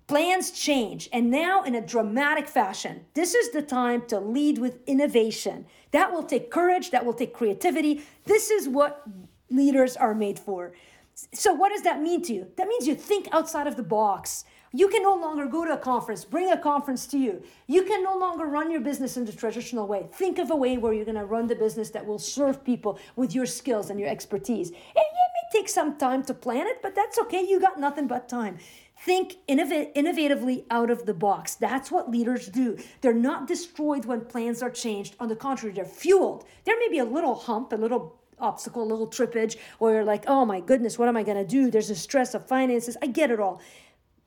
Plans 0.06 0.50
change, 0.50 1.08
and 1.12 1.30
now 1.30 1.62
in 1.62 1.74
a 1.74 1.80
dramatic 1.80 2.48
fashion. 2.48 3.04
This 3.14 3.34
is 3.34 3.50
the 3.52 3.62
time 3.62 4.02
to 4.06 4.18
lead 4.18 4.58
with 4.58 4.80
innovation. 4.86 5.66
That 5.92 6.12
will 6.12 6.24
take 6.24 6.50
courage, 6.50 6.90
that 6.90 7.06
will 7.06 7.14
take 7.14 7.32
creativity. 7.32 8.02
This 8.24 8.50
is 8.50 8.68
what 8.68 9.06
leaders 9.48 9.96
are 9.96 10.14
made 10.14 10.38
for. 10.38 10.72
So, 11.32 11.52
what 11.52 11.70
does 11.70 11.82
that 11.82 12.00
mean 12.00 12.22
to 12.22 12.32
you? 12.32 12.46
That 12.56 12.68
means 12.68 12.86
you 12.86 12.94
think 12.94 13.28
outside 13.32 13.66
of 13.66 13.76
the 13.76 13.82
box. 13.82 14.44
You 14.74 14.88
can 14.88 15.02
no 15.02 15.14
longer 15.14 15.46
go 15.46 15.66
to 15.66 15.74
a 15.74 15.76
conference, 15.76 16.24
bring 16.24 16.50
a 16.50 16.56
conference 16.56 17.06
to 17.08 17.18
you. 17.18 17.42
You 17.66 17.82
can 17.82 18.02
no 18.02 18.16
longer 18.16 18.46
run 18.46 18.70
your 18.70 18.80
business 18.80 19.18
in 19.18 19.26
the 19.26 19.32
traditional 19.32 19.86
way. 19.86 20.08
Think 20.14 20.38
of 20.38 20.50
a 20.50 20.56
way 20.56 20.78
where 20.78 20.94
you're 20.94 21.04
going 21.04 21.18
to 21.18 21.26
run 21.26 21.46
the 21.46 21.54
business 21.54 21.90
that 21.90 22.06
will 22.06 22.18
serve 22.18 22.64
people 22.64 22.98
with 23.14 23.34
your 23.34 23.44
skills 23.44 23.90
and 23.90 24.00
your 24.00 24.08
expertise. 24.08 24.70
It 24.70 24.76
may 24.96 25.22
take 25.52 25.68
some 25.68 25.96
time 25.96 26.22
to 26.24 26.34
plan 26.34 26.66
it, 26.66 26.80
but 26.82 26.94
that's 26.94 27.18
okay. 27.18 27.46
You 27.46 27.60
got 27.60 27.78
nothing 27.78 28.06
but 28.06 28.28
time. 28.28 28.58
Think 29.04 29.36
innov- 29.48 29.94
innovatively 29.94 30.64
out 30.70 30.90
of 30.90 31.06
the 31.06 31.14
box. 31.14 31.54
That's 31.54 31.90
what 31.90 32.10
leaders 32.10 32.48
do. 32.48 32.78
They're 33.00 33.12
not 33.12 33.46
destroyed 33.46 34.04
when 34.04 34.22
plans 34.22 34.62
are 34.62 34.70
changed. 34.70 35.16
On 35.20 35.28
the 35.28 35.36
contrary, 35.36 35.74
they're 35.74 35.84
fueled. 35.84 36.44
There 36.64 36.78
may 36.78 36.88
be 36.88 36.98
a 36.98 37.04
little 37.04 37.34
hump, 37.34 37.72
a 37.72 37.76
little 37.76 38.18
obstacle, 38.42 38.82
a 38.82 38.84
little 38.84 39.06
trippage, 39.06 39.56
or 39.78 39.92
you're 39.92 40.04
like, 40.04 40.24
oh 40.26 40.44
my 40.44 40.60
goodness, 40.60 40.98
what 40.98 41.08
am 41.08 41.16
I 41.16 41.22
going 41.22 41.38
to 41.38 41.46
do? 41.46 41.70
There's 41.70 41.90
a 41.90 41.94
stress 41.94 42.34
of 42.34 42.46
finances. 42.46 42.96
I 43.00 43.06
get 43.06 43.30
it 43.30 43.40
all. 43.40 43.60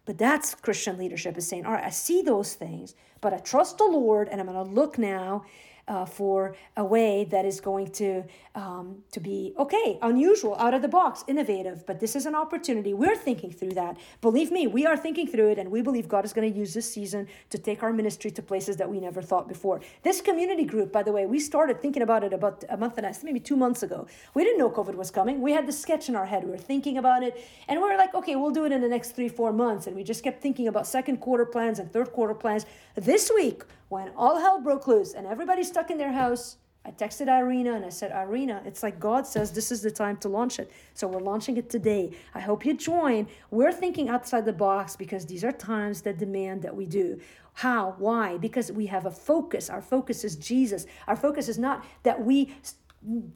But 0.05 0.17
that's 0.17 0.55
Christian 0.55 0.97
leadership 0.97 1.37
is 1.37 1.47
saying, 1.47 1.65
all 1.65 1.73
right, 1.73 1.83
I 1.83 1.89
see 1.89 2.21
those 2.21 2.53
things, 2.53 2.95
but 3.21 3.33
I 3.33 3.37
trust 3.37 3.79
the 3.79 3.85
Lord 3.85 4.29
and 4.29 4.39
I'm 4.39 4.47
going 4.47 4.65
to 4.65 4.71
look 4.71 4.97
now 4.97 5.45
uh, 5.87 6.05
for 6.05 6.55
a 6.77 6.83
way 6.83 7.25
that 7.25 7.45
is 7.45 7.59
going 7.59 7.91
to 7.91 8.23
um, 8.55 9.03
to 9.11 9.19
be 9.19 9.53
okay, 9.59 9.99
unusual, 10.01 10.55
out 10.57 10.73
of 10.73 10.81
the 10.81 10.87
box, 10.87 11.23
innovative. 11.27 11.85
But 11.85 11.99
this 11.99 12.15
is 12.15 12.25
an 12.25 12.35
opportunity. 12.35 12.93
We're 12.93 13.15
thinking 13.15 13.51
through 13.51 13.71
that. 13.71 13.97
Believe 14.21 14.51
me, 14.51 14.65
we 14.65 14.85
are 14.85 14.97
thinking 14.97 15.27
through 15.27 15.51
it, 15.51 15.59
and 15.59 15.69
we 15.69 15.81
believe 15.81 16.07
God 16.07 16.25
is 16.25 16.33
going 16.33 16.51
to 16.51 16.57
use 16.57 16.73
this 16.73 16.91
season 16.91 17.27
to 17.49 17.57
take 17.57 17.83
our 17.83 17.93
ministry 17.93 18.31
to 18.31 18.41
places 18.41 18.77
that 18.77 18.89
we 18.89 18.99
never 18.99 19.21
thought 19.21 19.47
before. 19.47 19.81
This 20.03 20.21
community 20.21 20.63
group, 20.63 20.91
by 20.91 21.03
the 21.03 21.11
way, 21.11 21.25
we 21.25 21.39
started 21.39 21.81
thinking 21.81 22.01
about 22.01 22.23
it 22.23 22.33
about 22.33 22.63
a 22.69 22.77
month 22.77 22.97
and 22.97 23.05
a 23.05 23.09
half, 23.09 23.23
maybe 23.23 23.39
two 23.39 23.57
months 23.57 23.83
ago. 23.83 24.07
We 24.33 24.43
didn't 24.43 24.57
know 24.57 24.69
COVID 24.69 24.95
was 24.95 25.11
coming. 25.11 25.41
We 25.41 25.51
had 25.51 25.67
the 25.67 25.73
sketch 25.73 26.09
in 26.09 26.15
our 26.15 26.25
head. 26.25 26.43
We 26.45 26.51
were 26.51 26.57
thinking 26.57 26.97
about 26.97 27.23
it, 27.23 27.45
and 27.67 27.79
we 27.81 27.87
were 27.87 27.97
like, 27.97 28.15
okay, 28.15 28.35
we'll 28.35 28.51
do 28.51 28.65
it 28.65 28.71
in 28.71 28.81
the 28.81 28.89
next 28.89 29.11
three, 29.11 29.29
four 29.29 29.51
months. 29.51 29.87
And 29.87 29.95
we 29.95 30.03
just 30.03 30.23
kept 30.23 30.41
thinking 30.41 30.67
about 30.67 30.87
second 30.87 31.17
quarter 31.17 31.45
plans 31.45 31.79
and 31.79 31.91
third 31.91 32.11
quarter 32.13 32.33
plans. 32.33 32.65
This 32.95 33.31
week, 33.33 33.63
when 33.89 34.11
all 34.17 34.39
hell 34.39 34.59
broke 34.61 34.87
loose 34.87 35.13
and 35.13 35.27
everybody's 35.27 35.69
stuck 35.75 35.91
in 35.91 35.97
their 35.97 36.13
house, 36.13 36.55
I 36.85 36.91
texted 36.91 37.27
Irina 37.27 37.73
and 37.73 37.83
I 37.83 37.89
said, 37.89 38.13
Irina, 38.13 38.61
it's 38.65 38.81
like 38.81 38.97
God 38.97 39.27
says 39.27 39.51
this 39.51 39.73
is 39.73 39.81
the 39.81 39.91
time 39.91 40.15
to 40.23 40.29
launch 40.29 40.57
it. 40.57 40.71
So 40.93 41.05
we're 41.05 41.19
launching 41.19 41.57
it 41.57 41.69
today. 41.69 42.11
I 42.33 42.39
hope 42.39 42.65
you 42.65 42.73
join. 42.75 43.27
We're 43.51 43.73
thinking 43.73 44.07
outside 44.07 44.45
the 44.45 44.53
box 44.53 44.95
because 44.95 45.25
these 45.25 45.43
are 45.43 45.51
times 45.51 46.01
that 46.03 46.17
demand 46.17 46.61
that 46.61 46.73
we 46.73 46.85
do. 46.85 47.19
How? 47.55 47.95
Why? 47.97 48.37
Because 48.37 48.71
we 48.71 48.85
have 48.85 49.05
a 49.05 49.11
focus. 49.11 49.69
Our 49.69 49.81
focus 49.81 50.23
is 50.23 50.37
Jesus. 50.37 50.85
Our 51.07 51.17
focus 51.17 51.49
is 51.49 51.57
not 51.57 51.83
that 52.03 52.23
we 52.23 52.55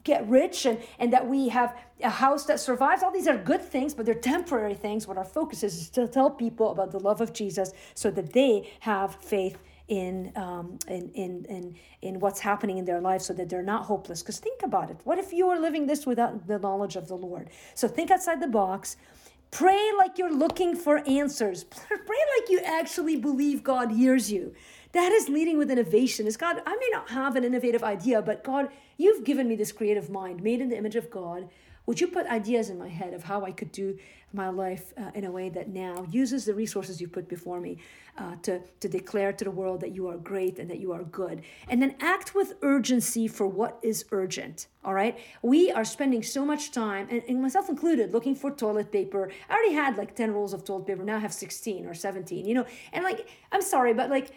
get 0.02 0.26
rich 0.26 0.64
and, 0.64 0.78
and 0.98 1.12
that 1.12 1.26
we 1.26 1.48
have 1.48 1.76
a 2.02 2.08
house 2.08 2.46
that 2.46 2.58
survives. 2.58 3.02
All 3.02 3.12
these 3.12 3.28
are 3.28 3.36
good 3.36 3.60
things, 3.60 3.92
but 3.92 4.06
they're 4.06 4.14
temporary 4.14 4.74
things. 4.74 5.06
What 5.06 5.18
our 5.18 5.24
focus 5.24 5.62
is, 5.62 5.74
is 5.76 5.90
to 5.90 6.08
tell 6.08 6.30
people 6.30 6.70
about 6.70 6.90
the 6.90 7.00
love 7.00 7.20
of 7.20 7.34
Jesus 7.34 7.72
so 7.94 8.10
that 8.12 8.32
they 8.32 8.72
have 8.80 9.16
faith 9.16 9.58
in, 9.90 10.32
um, 10.36 10.78
in, 10.86 11.10
in, 11.14 11.44
in, 11.46 11.74
in 12.00 12.20
what's 12.20 12.38
happening 12.38 12.78
in 12.78 12.84
their 12.84 13.00
life 13.00 13.20
so 13.20 13.34
that 13.34 13.50
they're 13.50 13.60
not 13.60 13.84
hopeless. 13.84 14.22
Because 14.22 14.38
think 14.38 14.62
about 14.62 14.88
it. 14.88 14.96
What 15.02 15.18
if 15.18 15.32
you 15.32 15.48
are 15.48 15.58
living 15.58 15.86
this 15.86 16.06
without 16.06 16.46
the 16.46 16.60
knowledge 16.60 16.94
of 16.94 17.08
the 17.08 17.16
Lord? 17.16 17.50
So 17.74 17.88
think 17.88 18.10
outside 18.12 18.40
the 18.40 18.46
box. 18.46 18.96
Pray 19.50 19.90
like 19.98 20.16
you're 20.16 20.32
looking 20.32 20.76
for 20.76 20.98
answers. 21.08 21.64
Pray 21.88 21.88
like 21.98 22.48
you 22.48 22.60
actually 22.64 23.16
believe 23.16 23.64
God 23.64 23.90
hears 23.90 24.30
you. 24.30 24.54
That 24.92 25.10
is 25.10 25.28
leading 25.28 25.58
with 25.58 25.72
innovation. 25.72 26.28
Is 26.28 26.36
God, 26.36 26.62
I 26.64 26.76
may 26.76 26.88
not 26.92 27.10
have 27.10 27.34
an 27.34 27.42
innovative 27.42 27.82
idea, 27.82 28.22
but 28.22 28.44
God, 28.44 28.68
you've 28.96 29.24
given 29.24 29.48
me 29.48 29.56
this 29.56 29.72
creative 29.72 30.08
mind 30.08 30.40
made 30.40 30.60
in 30.60 30.68
the 30.68 30.76
image 30.76 30.94
of 30.94 31.10
God. 31.10 31.48
Would 31.90 32.00
you 32.00 32.06
put 32.06 32.28
ideas 32.28 32.70
in 32.70 32.78
my 32.78 32.86
head 32.86 33.14
of 33.14 33.24
how 33.24 33.44
I 33.44 33.50
could 33.50 33.72
do 33.72 33.98
my 34.32 34.48
life 34.48 34.92
uh, 34.96 35.10
in 35.12 35.24
a 35.24 35.30
way 35.32 35.48
that 35.48 35.70
now 35.70 36.06
uses 36.08 36.44
the 36.44 36.54
resources 36.54 37.00
you 37.00 37.08
put 37.08 37.28
before 37.28 37.60
me 37.60 37.78
uh, 38.16 38.36
to, 38.42 38.60
to 38.78 38.88
declare 38.88 39.32
to 39.32 39.44
the 39.44 39.50
world 39.50 39.80
that 39.80 39.92
you 39.92 40.06
are 40.06 40.16
great 40.16 40.60
and 40.60 40.70
that 40.70 40.78
you 40.78 40.92
are 40.92 41.02
good? 41.02 41.42
And 41.68 41.82
then 41.82 41.96
act 41.98 42.32
with 42.32 42.54
urgency 42.62 43.26
for 43.26 43.48
what 43.48 43.80
is 43.82 44.04
urgent. 44.12 44.68
All 44.84 44.94
right. 44.94 45.18
We 45.42 45.72
are 45.72 45.84
spending 45.84 46.22
so 46.22 46.46
much 46.46 46.70
time, 46.70 47.08
and, 47.10 47.24
and 47.28 47.42
myself 47.42 47.68
included, 47.68 48.12
looking 48.12 48.36
for 48.36 48.52
toilet 48.52 48.92
paper. 48.92 49.28
I 49.48 49.54
already 49.54 49.74
had 49.74 49.98
like 49.98 50.14
10 50.14 50.32
rolls 50.32 50.52
of 50.52 50.62
toilet 50.62 50.86
paper. 50.86 51.02
Now 51.02 51.16
I 51.16 51.18
have 51.18 51.34
16 51.34 51.86
or 51.86 51.94
17, 51.94 52.46
you 52.46 52.54
know? 52.54 52.66
And 52.92 53.02
like, 53.02 53.26
I'm 53.50 53.62
sorry, 53.62 53.94
but 53.94 54.10
like, 54.10 54.30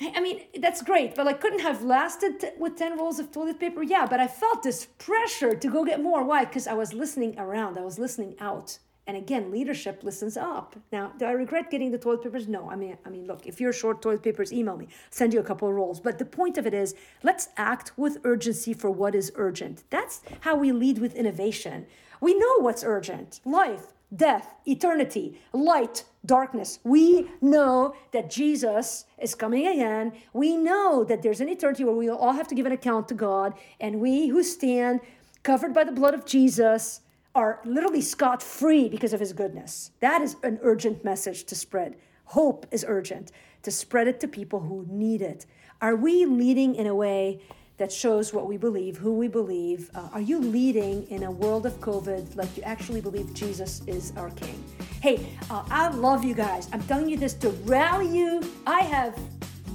I 0.00 0.20
mean, 0.20 0.42
that's 0.60 0.82
great, 0.82 1.14
but 1.16 1.26
like 1.26 1.40
couldn't 1.40 1.60
have 1.60 1.82
lasted 1.82 2.40
t- 2.40 2.50
with 2.56 2.76
10 2.76 2.98
rolls 2.98 3.18
of 3.18 3.32
toilet 3.32 3.58
paper. 3.58 3.82
Yeah, 3.82 4.06
but 4.06 4.20
I 4.20 4.28
felt 4.28 4.62
this 4.62 4.86
pressure 4.98 5.54
to 5.54 5.68
go 5.68 5.84
get 5.84 6.00
more. 6.00 6.22
Why? 6.22 6.44
Because 6.44 6.68
I 6.68 6.74
was 6.74 6.92
listening 6.92 7.38
around, 7.38 7.76
I 7.76 7.82
was 7.82 7.98
listening 7.98 8.36
out. 8.38 8.78
And 9.08 9.16
again, 9.16 9.50
leadership 9.50 10.04
listens 10.04 10.36
up. 10.36 10.76
Now, 10.92 11.12
do 11.18 11.24
I 11.24 11.30
regret 11.30 11.70
getting 11.70 11.90
the 11.90 11.96
toilet 11.96 12.22
papers? 12.22 12.46
No. 12.46 12.70
I 12.70 12.76
mean, 12.76 12.98
I 13.06 13.08
mean, 13.08 13.26
look, 13.26 13.46
if 13.46 13.58
you're 13.58 13.72
short 13.72 14.02
toilet 14.02 14.22
papers, 14.22 14.52
email 14.52 14.76
me. 14.76 14.88
Send 15.08 15.32
you 15.32 15.40
a 15.40 15.42
couple 15.42 15.66
of 15.66 15.74
rolls. 15.74 15.98
But 15.98 16.18
the 16.18 16.26
point 16.26 16.58
of 16.58 16.66
it 16.66 16.74
is, 16.74 16.94
let's 17.22 17.48
act 17.56 17.92
with 17.96 18.18
urgency 18.22 18.74
for 18.74 18.90
what 18.90 19.14
is 19.14 19.32
urgent. 19.34 19.84
That's 19.88 20.20
how 20.40 20.56
we 20.56 20.72
lead 20.72 20.98
with 20.98 21.14
innovation. 21.14 21.86
We 22.20 22.38
know 22.38 22.58
what's 22.58 22.84
urgent. 22.84 23.40
Life, 23.46 23.94
death, 24.14 24.54
eternity, 24.66 25.40
light, 25.54 26.04
darkness. 26.28 26.78
We 26.84 27.28
know 27.40 27.96
that 28.12 28.30
Jesus 28.30 29.06
is 29.20 29.34
coming 29.34 29.66
again. 29.66 30.12
We 30.32 30.56
know 30.56 31.02
that 31.02 31.22
there's 31.22 31.40
an 31.40 31.48
eternity 31.48 31.82
where 31.82 31.94
we 31.94 32.08
all 32.08 32.32
have 32.32 32.46
to 32.48 32.54
give 32.54 32.66
an 32.66 32.72
account 32.72 33.08
to 33.08 33.14
God. 33.14 33.54
And 33.80 34.00
we 34.00 34.28
who 34.28 34.44
stand 34.44 35.00
covered 35.42 35.74
by 35.74 35.82
the 35.82 35.90
blood 35.90 36.14
of 36.14 36.24
Jesus 36.24 37.00
are 37.34 37.60
literally 37.64 38.00
scot 38.00 38.42
free 38.42 38.88
because 38.88 39.12
of 39.12 39.20
his 39.20 39.32
goodness. 39.32 39.90
That 40.00 40.22
is 40.22 40.36
an 40.44 40.60
urgent 40.62 41.04
message 41.04 41.44
to 41.44 41.56
spread. 41.56 41.96
Hope 42.26 42.66
is 42.70 42.84
urgent 42.86 43.32
to 43.62 43.70
spread 43.70 44.06
it 44.06 44.20
to 44.20 44.28
people 44.28 44.60
who 44.60 44.86
need 44.88 45.22
it. 45.22 45.46
Are 45.80 45.96
we 45.96 46.24
leading 46.24 46.74
in 46.74 46.86
a 46.86 46.94
way 46.94 47.40
that 47.78 47.92
shows 47.92 48.32
what 48.32 48.46
we 48.46 48.56
believe, 48.56 48.98
who 48.98 49.14
we 49.14 49.28
believe. 49.28 49.90
Uh, 49.94 50.08
are 50.12 50.20
you 50.20 50.40
leading 50.40 51.06
in 51.08 51.22
a 51.22 51.30
world 51.30 51.64
of 51.64 51.74
COVID 51.80 52.36
like 52.36 52.54
you 52.56 52.62
actually 52.64 53.00
believe 53.00 53.32
Jesus 53.32 53.82
is 53.86 54.12
our 54.16 54.30
King? 54.30 54.62
Hey, 55.00 55.28
uh, 55.48 55.64
I 55.70 55.88
love 55.88 56.24
you 56.24 56.34
guys. 56.34 56.68
I'm 56.72 56.82
telling 56.82 57.08
you 57.08 57.16
this 57.16 57.34
to 57.34 57.50
rally 57.64 58.08
you. 58.08 58.42
I 58.66 58.80
have 58.80 59.18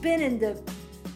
been 0.01 0.21
in 0.21 0.37
the 0.37 0.61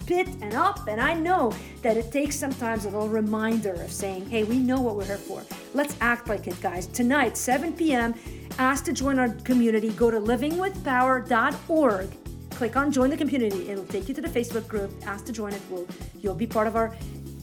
pit 0.06 0.30
and 0.42 0.54
up, 0.54 0.88
and 0.88 1.02
I 1.02 1.14
know 1.14 1.54
that 1.82 1.98
it 1.98 2.12
takes 2.12 2.38
sometimes 2.38 2.86
a 2.86 2.90
little 2.90 3.10
reminder 3.10 3.74
of 3.74 3.92
saying, 3.92 4.30
hey, 4.30 4.46
we 4.46 4.58
know 4.58 4.80
what 4.80 4.96
we're 4.96 5.04
here 5.04 5.18
for. 5.18 5.44
Let's 5.74 5.98
act 6.00 6.30
like 6.30 6.48
it, 6.48 6.60
guys. 6.62 6.88
Tonight, 6.88 7.36
7 7.36 7.74
p.m., 7.74 8.16
ask 8.58 8.86
to 8.86 8.94
join 8.94 9.20
our 9.20 9.30
community. 9.44 9.90
Go 9.90 10.10
to 10.10 10.20
livingwithpower.org 10.20 12.27
click 12.58 12.76
on 12.76 12.92
join 12.92 13.12
the 13.12 13.18
community. 13.18 13.70
It'll 13.70 13.86
take 13.86 14.08
you 14.10 14.16
to 14.16 14.22
the 14.22 14.28
Facebook 14.28 14.68
group. 14.68 14.92
Ask 15.06 15.26
to 15.26 15.32
join 15.32 15.54
it. 15.54 15.62
We'll, 15.70 15.88
you'll 16.20 16.34
be 16.34 16.48
part 16.48 16.66
of 16.66 16.76
our 16.76 16.96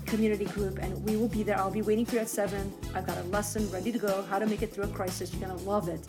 community 0.06 0.44
group 0.46 0.78
and 0.82 0.92
we 1.04 1.16
will 1.16 1.28
be 1.28 1.44
there. 1.44 1.56
I'll 1.56 1.70
be 1.70 1.82
waiting 1.82 2.04
for 2.04 2.16
you 2.16 2.22
at 2.22 2.28
7. 2.28 2.72
I've 2.94 3.06
got 3.06 3.18
a 3.18 3.22
lesson 3.24 3.70
ready 3.70 3.92
to 3.92 3.98
go 3.98 4.22
how 4.22 4.40
to 4.40 4.46
make 4.46 4.62
it 4.62 4.72
through 4.72 4.84
a 4.84 4.88
crisis. 4.88 5.32
You're 5.32 5.46
going 5.46 5.56
to 5.56 5.64
love 5.64 5.88
it. 5.88 6.00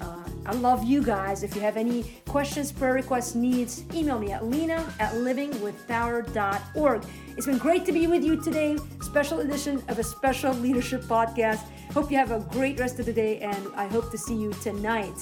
Uh, 0.00 0.24
I 0.44 0.52
love 0.54 0.82
you 0.82 1.04
guys. 1.04 1.44
If 1.44 1.54
you 1.54 1.60
have 1.60 1.76
any 1.76 2.02
questions, 2.26 2.72
prayer 2.72 2.94
requests, 2.94 3.36
needs, 3.36 3.84
email 3.94 4.18
me 4.18 4.32
at 4.32 4.44
lena 4.44 4.92
at 4.98 5.12
livingwithpower.org. 5.12 7.04
It's 7.36 7.46
been 7.46 7.58
great 7.58 7.86
to 7.86 7.92
be 7.92 8.08
with 8.08 8.24
you 8.24 8.42
today. 8.42 8.76
Special 9.02 9.38
edition 9.38 9.84
of 9.86 10.00
a 10.00 10.02
special 10.02 10.52
leadership 10.54 11.02
podcast. 11.02 11.60
Hope 11.92 12.10
you 12.10 12.16
have 12.16 12.32
a 12.32 12.40
great 12.50 12.80
rest 12.80 12.98
of 12.98 13.06
the 13.06 13.12
day 13.12 13.38
and 13.38 13.68
I 13.76 13.86
hope 13.86 14.10
to 14.10 14.18
see 14.18 14.34
you 14.34 14.52
tonight. 14.54 15.16